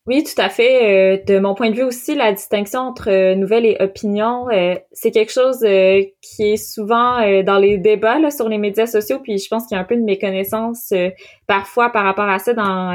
Oui, 0.08 0.24
tout 0.24 0.42
à 0.42 0.50
fait. 0.50 1.20
Euh, 1.20 1.24
de 1.28 1.38
mon 1.38 1.54
point 1.54 1.70
de 1.70 1.76
vue 1.76 1.84
aussi, 1.84 2.16
la 2.16 2.34
distinction 2.34 2.80
entre 2.80 3.12
euh, 3.12 3.36
nouvelles 3.36 3.68
et 3.68 3.78
opinions, 3.80 4.50
euh, 4.50 4.74
c'est 4.92 5.12
quelque 5.12 5.32
chose 5.32 5.60
qui 5.60 6.44
est 6.54 6.58
souvent 6.58 7.20
dans 7.44 7.60
les 7.60 7.78
débats 7.78 8.32
sur 8.32 8.50
les 8.50 8.58
médias 8.58 8.88
sociaux. 8.88 9.20
Puis 9.22 9.38
je 9.38 9.48
pense 9.48 9.68
qu'il 9.68 9.76
y 9.76 9.78
a 9.78 9.82
un 9.82 9.86
peu 9.86 9.96
de 9.96 10.02
méconnaissance 10.02 10.92
parfois 11.46 11.92
par 11.92 12.04
rapport 12.04 12.28
à 12.28 12.40
ça 12.40 12.54
dans 12.54 12.94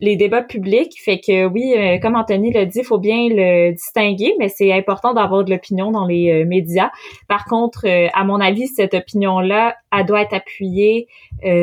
les 0.00 0.16
débats 0.16 0.42
publics. 0.42 0.94
Fait 1.04 1.18
que 1.18 1.46
oui, 1.46 1.74
comme 2.00 2.14
Anthony 2.14 2.52
l'a 2.52 2.64
dit, 2.64 2.78
il 2.78 2.84
faut 2.84 2.98
bien 2.98 3.28
le 3.28 3.72
distinguer, 3.72 4.34
mais 4.38 4.48
c'est 4.48 4.72
important 4.72 5.14
d'avoir 5.14 5.44
de 5.44 5.50
l'opinion 5.50 5.90
dans 5.90 6.06
les 6.06 6.44
médias. 6.44 6.90
Par 7.28 7.44
contre, 7.44 7.86
à 7.86 8.24
mon 8.24 8.40
avis, 8.40 8.68
cette 8.68 8.94
opinion-là, 8.94 9.76
elle 9.96 10.06
doit 10.06 10.22
être 10.22 10.34
appuyée 10.34 11.08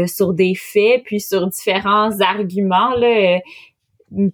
sur 0.08 0.34
des 0.34 0.56
faits, 0.56 1.04
puis 1.06 1.20
sur 1.20 1.48
différents 1.48 2.20
arguments. 2.20 2.94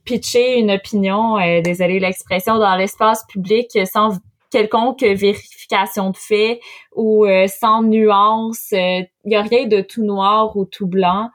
Pitcher 0.06 0.60
une 0.60 0.72
opinion, 0.72 1.38
euh, 1.38 1.62
désolé 1.62 2.00
l'expression, 2.00 2.58
dans 2.58 2.76
l'espace 2.76 3.26
public 3.28 3.78
sans 3.92 4.20
quelconque 4.54 5.02
vérification 5.02 6.12
de 6.12 6.18
fait 6.18 6.60
ou 6.96 7.26
euh, 7.26 7.48
sans 7.48 7.82
nuance. 7.82 8.68
Il 8.72 8.78
euh, 8.78 9.04
y 9.26 9.36
a 9.36 9.42
rien 9.42 9.66
de 9.66 9.82
tout 9.82 10.04
noir 10.04 10.56
ou 10.56 10.66
tout 10.66 10.88
blanc. 10.88 11.30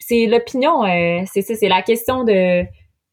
C'est 0.00 0.26
l'opinion, 0.26 0.84
euh, 0.84 1.22
c'est 1.26 1.42
ça, 1.42 1.54
c'est 1.54 1.68
la 1.68 1.82
question 1.82 2.24
de 2.24 2.64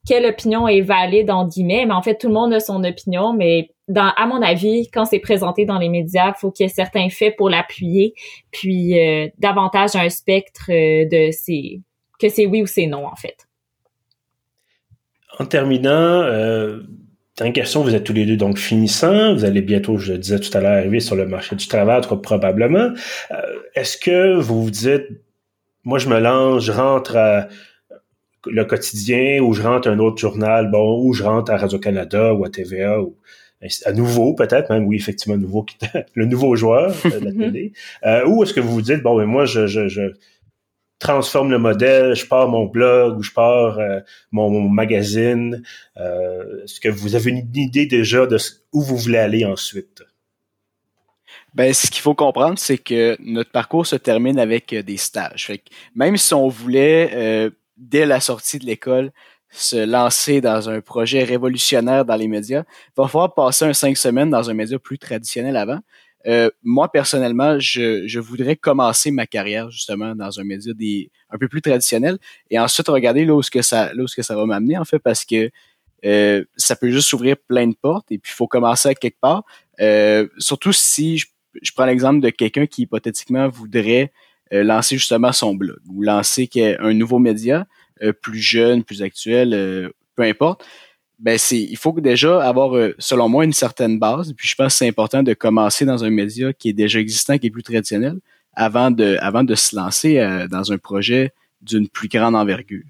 quelle 0.08 0.26
opinion 0.26 0.66
est 0.68 0.82
valide 0.82 1.30
en 1.32 1.46
guillemets. 1.46 1.86
Mais 1.86 1.94
en 1.94 2.02
fait, 2.02 2.16
tout 2.16 2.28
le 2.28 2.34
monde 2.34 2.54
a 2.54 2.62
son 2.62 2.84
opinion, 2.86 3.34
mais 3.34 3.70
dans, 3.90 4.14
à 4.16 4.28
mon 4.28 4.42
avis, 4.42 4.90
quand 4.92 5.04
c'est 5.04 5.20
présenté 5.20 5.66
dans 5.66 5.78
les 5.78 5.90
médias, 5.90 6.30
il 6.30 6.40
faut 6.40 6.52
qu'il 6.52 6.66
y 6.66 6.68
ait 6.68 6.74
certains 6.74 7.10
faits 7.10 7.36
pour 7.36 7.50
l'appuyer, 7.50 8.14
puis 8.52 8.96
davantage 9.38 9.96
un 9.96 10.10
spectre 10.10 10.68
de 10.70 11.32
c'est 11.32 11.82
que 12.18 12.30
c'est 12.30 12.46
oui 12.46 12.62
ou 12.62 12.66
c'est 12.66 12.86
non 12.86 13.06
en 13.06 13.16
fait 13.16 13.45
en 15.40 15.46
terminant, 15.46 15.92
euh, 15.92 16.82
une 17.44 17.54
question, 17.54 17.84
vous 17.84 17.94
êtes 17.94 18.04
tous 18.04 18.14
les 18.14 18.26
deux 18.26 18.38
donc 18.38 18.58
finissants, 18.58 19.34
vous 19.34 19.44
allez 19.44 19.62
bientôt, 19.62 19.98
je 19.98 20.14
le 20.14 20.20
disais 20.20 20.40
tout 20.40 20.56
à 20.58 20.62
l'heure, 20.62 20.78
arriver 20.78 21.02
sur 21.02 21.16
le 21.16 21.26
marché 21.26 21.56
du 21.56 21.68
travail, 21.68 22.02
trop 22.02 22.18
probablement. 22.18 22.92
Euh, 23.32 23.36
est-ce 23.76 23.98
que 23.98 24.36
vous 24.40 24.64
vous 24.64 24.72
dites, 24.72 25.08
moi 25.84 26.00
je 26.00 26.08
me 26.08 26.20
lance, 26.20 26.64
je 26.64 26.72
rentre 26.72 27.18
à 27.18 27.48
le 28.46 28.64
quotidien 28.64 29.42
ou 29.42 29.54
je 29.54 29.64
rentre 29.64 29.90
à 29.90 29.92
un 29.92 30.00
autre 30.00 30.18
journal, 30.18 30.72
bon, 30.72 31.04
ou 31.04 31.14
je 31.14 31.24
rentre 31.24 31.52
à 31.52 31.58
Radio-Canada 31.58 32.34
ou 32.34 32.46
à 32.46 32.50
TVA 32.50 33.02
ou 33.02 33.18
à 33.86 33.94
nouveau 33.94 34.34
peut-être 34.34 34.70
même 34.70 34.86
oui 34.86 34.98
effectivement 34.98 35.38
nouveau 35.38 35.66
le 36.14 36.26
nouveau 36.26 36.56
joueur 36.56 36.94
de 37.04 37.26
la 37.26 37.32
télé 37.46 37.74
euh, 38.06 38.26
ou 38.28 38.44
est-ce 38.44 38.54
que 38.54 38.60
vous 38.60 38.72
vous 38.72 38.82
dites 38.82 39.02
bon 39.02 39.18
ben 39.18 39.26
moi 39.26 39.46
je, 39.46 39.66
je, 39.66 39.88
je 39.88 40.02
transforme 41.00 41.52
le 41.52 41.58
modèle, 41.58 42.16
je 42.16 42.26
pars 42.26 42.48
mon 42.48 42.66
blog 42.66 43.18
ou 43.18 43.24
je 43.24 43.32
pars 43.32 43.80
euh, 43.80 44.00
mon, 44.32 44.70
magazine. 44.70 45.64
Euh, 45.98 46.64
est-ce 46.64 46.80
que 46.80 46.90
vous 46.90 47.16
avez 47.16 47.32
une 47.32 47.58
idée 47.58 47.86
déjà 47.86 48.26
de 48.26 48.38
où 48.72 48.82
vous 48.82 48.98
voulez 48.98 49.18
aller 49.18 49.46
ensuite? 49.46 50.04
Ben, 51.54 51.74
ce 51.74 51.90
qu'il 51.90 52.02
faut 52.02 52.16
comprendre, 52.16 52.60
c'est 52.60 52.78
que 52.78 53.16
notre 53.20 53.52
parcours 53.52 53.88
se 53.88 53.96
termine 53.96 54.40
avec 54.40 54.74
euh, 54.74 54.84
des 54.84 54.98
stages. 54.98 55.52
même 55.96 56.18
si 56.18 56.34
on 56.34 56.48
voulait, 56.48 57.52
dès 57.78 58.06
la 58.06 58.20
sortie 58.20 58.60
de 58.60 58.66
l'école, 58.66 59.12
se 59.50 59.86
lancer 59.86 60.42
dans 60.42 60.70
un 60.70 60.82
projet 60.82 61.24
révolutionnaire 61.24 62.04
dans 62.04 62.16
les 62.16 62.28
médias, 62.28 62.64
il 62.90 63.02
va 63.02 63.08
falloir 63.08 63.34
passer 63.34 63.66
un 63.66 63.74
cinq 63.74 63.96
semaines 63.96 64.30
dans 64.30 64.50
un 64.50 64.54
média 64.54 64.78
plus 64.80 65.00
traditionnel 65.00 65.56
avant. 65.56 65.80
Euh, 66.28 66.50
moi, 66.64 66.92
personnellement, 66.92 67.60
je, 67.60 68.08
je, 68.08 68.20
voudrais 68.20 68.56
commencer 68.56 69.12
ma 69.12 69.28
carrière 69.28 69.70
justement 69.70 70.16
dans 70.16 70.40
un 70.40 70.44
média 70.44 70.74
des, 70.74 71.12
un 71.30 71.38
peu 71.38 71.48
plus 71.48 71.62
traditionnel 71.62 72.18
et 72.50 72.60
ensuite 72.60 72.88
regarder 72.88 73.26
là 73.26 73.36
où, 73.36 73.44
ce 73.44 73.52
que 73.52 73.62
ça, 73.62 73.94
là 73.94 74.04
où 74.04 74.08
ce 74.08 74.16
que 74.16 74.24
ça 74.24 74.36
va 74.36 74.46
m'amener 74.46 74.78
en 74.78 74.86
fait 74.86 75.00
parce 75.00 75.24
que 75.24 75.52
euh, 76.04 76.44
ça 76.56 76.76
peut 76.76 76.90
juste 76.90 77.10
s'ouvrir 77.10 77.36
plein 77.38 77.68
de 77.68 77.76
portes 77.80 78.12
et 78.12 78.18
puis 78.18 78.32
il 78.32 78.36
faut 78.36 78.48
commencer 78.48 78.90
à 78.90 78.96
quelque 78.96 79.20
part. 79.20 79.44
Euh, 79.80 80.28
surtout 80.38 80.74
si 80.74 81.18
je, 81.18 81.28
je 81.62 81.72
prends 81.74 81.86
l'exemple 81.86 82.22
de 82.22 82.30
quelqu'un 82.30 82.66
qui 82.66 82.84
hypothétiquement 82.84 83.48
voudrait 83.48 84.12
euh, 84.54 84.64
lancer 84.64 84.98
justement 84.98 85.32
son 85.32 85.54
blog 85.54 85.80
ou 85.88 86.02
lancer 86.02 86.50
un 86.80 86.94
nouveau 86.94 87.20
média 87.20 87.68
euh, 88.02 88.14
plus 88.14 88.40
jeune, 88.40 88.84
plus 88.84 89.04
actuel, 89.04 89.92
peu 90.16 90.24
importe 90.24 90.66
ben 91.20 91.38
c'est 91.38 91.60
il 91.60 91.78
faut 91.78 91.94
déjà 92.00 92.42
avoir 92.42 92.76
euh, 92.76 92.94
selon 93.00 93.30
moi 93.30 93.46
une 93.46 93.54
certaine 93.54 94.00
base 94.00 94.34
puis 94.34 94.48
je 94.48 94.56
pense 94.56 94.74
que 94.74 94.78
c'est 94.80 94.88
important 94.88 95.24
de 95.24 95.34
commencer 95.34 95.86
dans 95.86 96.04
un 96.04 96.10
média 96.10 96.52
qui 96.54 96.70
est 96.70 96.74
déjà 96.74 97.00
existant 97.00 97.38
qui 97.38 97.48
est 97.48 97.52
plus 97.52 97.64
traditionnel 97.64 98.20
avant 98.54 98.92
de 98.92 99.18
avant 99.22 99.44
de 99.44 99.56
se 99.56 99.76
lancer 99.76 100.20
euh, 100.20 100.48
dans 100.48 100.72
un 100.72 100.78
projet 100.78 101.32
d'une 101.62 101.88
plus 101.88 102.08
grande 102.08 102.36
envergure. 102.36 102.84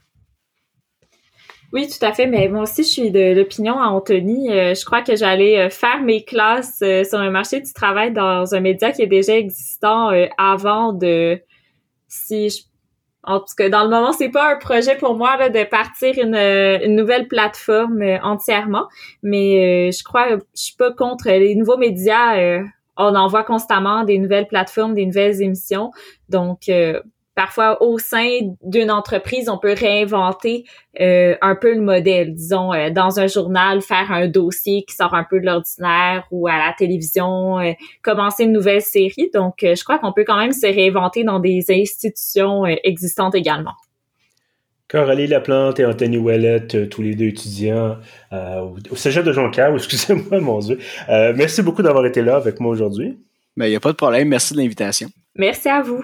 Oui, 1.71 1.87
tout 1.87 2.05
à 2.05 2.13
fait. 2.13 2.27
Mais 2.27 2.47
moi 2.47 2.61
aussi, 2.61 2.83
je 2.83 2.87
suis 2.87 3.11
de 3.11 3.33
l'opinion 3.33 3.79
à 3.79 3.87
Anthony. 3.87 4.49
Euh, 4.49 4.73
je 4.73 4.85
crois 4.85 5.01
que 5.01 5.15
j'allais 5.15 5.69
faire 5.69 6.01
mes 6.01 6.23
classes 6.23 6.77
sur 6.77 7.19
un 7.19 7.31
marché 7.31 7.59
du 7.59 7.73
travail 7.73 8.13
dans 8.13 8.53
un 8.53 8.59
média 8.59 8.91
qui 8.91 9.01
est 9.01 9.07
déjà 9.07 9.35
existant 9.35 10.11
avant 10.37 10.93
de 10.93 11.41
si 12.07 12.49
je 12.49 12.61
En 13.27 13.39
tout 13.39 13.55
cas, 13.57 13.69
dans 13.69 13.83
le 13.83 13.89
moment, 13.89 14.11
c'est 14.11 14.29
pas 14.29 14.53
un 14.53 14.57
projet 14.57 14.95
pour 14.97 15.15
moi 15.15 15.37
là, 15.37 15.49
de 15.49 15.63
partir 15.63 16.15
une, 16.17 16.35
une 16.35 16.95
nouvelle 16.95 17.27
plateforme 17.27 18.03
entièrement, 18.23 18.87
mais 19.23 19.91
je 19.91 20.03
crois, 20.03 20.37
je 20.37 20.37
suis 20.53 20.75
pas 20.75 20.91
contre 20.91 21.29
les 21.29 21.55
nouveaux 21.55 21.77
médias. 21.77 22.61
on 22.97 23.15
en 23.15 23.27
voit 23.27 23.43
constamment 23.43 24.03
des 24.03 24.19
nouvelles 24.19 24.47
plateformes, 24.47 24.93
des 24.93 25.05
nouvelles 25.05 25.41
émissions. 25.41 25.91
Donc, 26.29 26.69
parfois 27.35 27.83
au 27.83 27.99
sein 27.99 28.39
d'une 28.63 28.89
entreprise, 28.89 29.49
on 29.49 29.57
peut 29.57 29.75
réinventer 29.77 30.63
euh, 30.99 31.35
un 31.41 31.55
peu 31.55 31.75
le 31.75 31.81
modèle. 31.81 32.33
Disons, 32.33 32.73
euh, 32.73 32.89
dans 32.89 33.19
un 33.19 33.27
journal, 33.27 33.81
faire 33.81 34.11
un 34.11 34.27
dossier 34.27 34.85
qui 34.87 34.95
sort 34.95 35.13
un 35.13 35.25
peu 35.29 35.39
de 35.39 35.45
l'ordinaire 35.45 36.25
ou 36.31 36.47
à 36.47 36.57
la 36.57 36.73
télévision, 36.77 37.59
euh, 37.59 37.73
commencer 38.01 38.45
une 38.45 38.53
nouvelle 38.53 38.81
série. 38.81 39.29
Donc, 39.33 39.57
je 39.61 39.83
crois 39.83 39.99
qu'on 39.99 40.13
peut 40.13 40.23
quand 40.25 40.39
même 40.39 40.53
se 40.53 40.65
réinventer 40.65 41.23
dans 41.23 41.39
des 41.39 41.65
institutions 41.69 42.65
existantes 42.65 43.35
également. 43.35 43.73
Coralie 44.87 45.27
Laplante 45.27 45.79
et 45.79 45.85
Anthony 45.85 46.17
Ouellette, 46.17 46.89
tous 46.89 47.01
les 47.01 47.15
deux 47.15 47.25
étudiants 47.25 47.97
au 48.31 48.95
Cégep 48.95 49.25
de 49.25 49.33
Jonquière, 49.33 49.73
excusez-moi, 49.75 50.39
mon 50.39 50.59
Dieu. 50.59 50.79
merci 51.09 51.63
beaucoup 51.63 51.81
d'avoir 51.81 52.05
été 52.05 52.21
là 52.21 52.35
avec 52.35 52.59
moi 52.59 52.71
aujourd'hui. 52.71 53.17
Ben, 53.57 53.65
il 53.65 53.69
n'y 53.69 53.75
a 53.75 53.79
pas 53.79 53.91
de 53.91 53.97
problème. 53.97 54.27
Merci 54.27 54.53
de 54.53 54.59
l'invitation. 54.59 55.09
Merci 55.35 55.69
à 55.69 55.81
vous. 55.81 56.03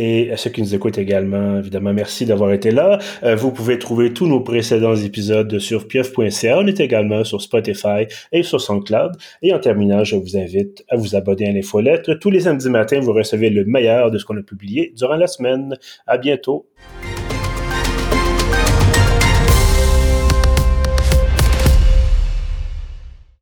Et 0.00 0.30
à 0.30 0.36
ceux 0.36 0.50
qui 0.50 0.62
nous 0.62 0.76
écoutent 0.76 0.96
également, 0.96 1.58
évidemment, 1.58 1.92
merci 1.92 2.24
d'avoir 2.24 2.52
été 2.52 2.70
là. 2.70 3.00
Euh, 3.24 3.34
vous 3.34 3.50
pouvez 3.50 3.80
trouver 3.80 4.12
tous 4.12 4.28
nos 4.28 4.38
précédents 4.38 4.94
épisodes 4.94 5.58
sur 5.58 5.88
pieuf.ca. 5.88 6.56
On 6.56 6.68
est 6.68 6.78
également 6.78 7.24
sur 7.24 7.42
Spotify 7.42 8.06
et 8.30 8.44
sur 8.44 8.60
SoundCloud. 8.60 9.16
Et 9.42 9.52
en 9.52 9.58
terminant, 9.58 10.04
je 10.04 10.14
vous 10.14 10.36
invite 10.36 10.84
à 10.88 10.96
vous 10.96 11.16
abonner 11.16 11.48
à 11.48 11.52
l'infolettre. 11.52 12.14
Tous 12.14 12.30
les 12.30 12.38
samedis 12.38 12.70
matins, 12.70 13.00
vous 13.00 13.12
recevez 13.12 13.50
le 13.50 13.64
meilleur 13.64 14.12
de 14.12 14.18
ce 14.18 14.24
qu'on 14.24 14.38
a 14.38 14.42
publié 14.42 14.92
durant 14.96 15.16
la 15.16 15.26
semaine. 15.26 15.76
À 16.06 16.16
bientôt. 16.16 16.66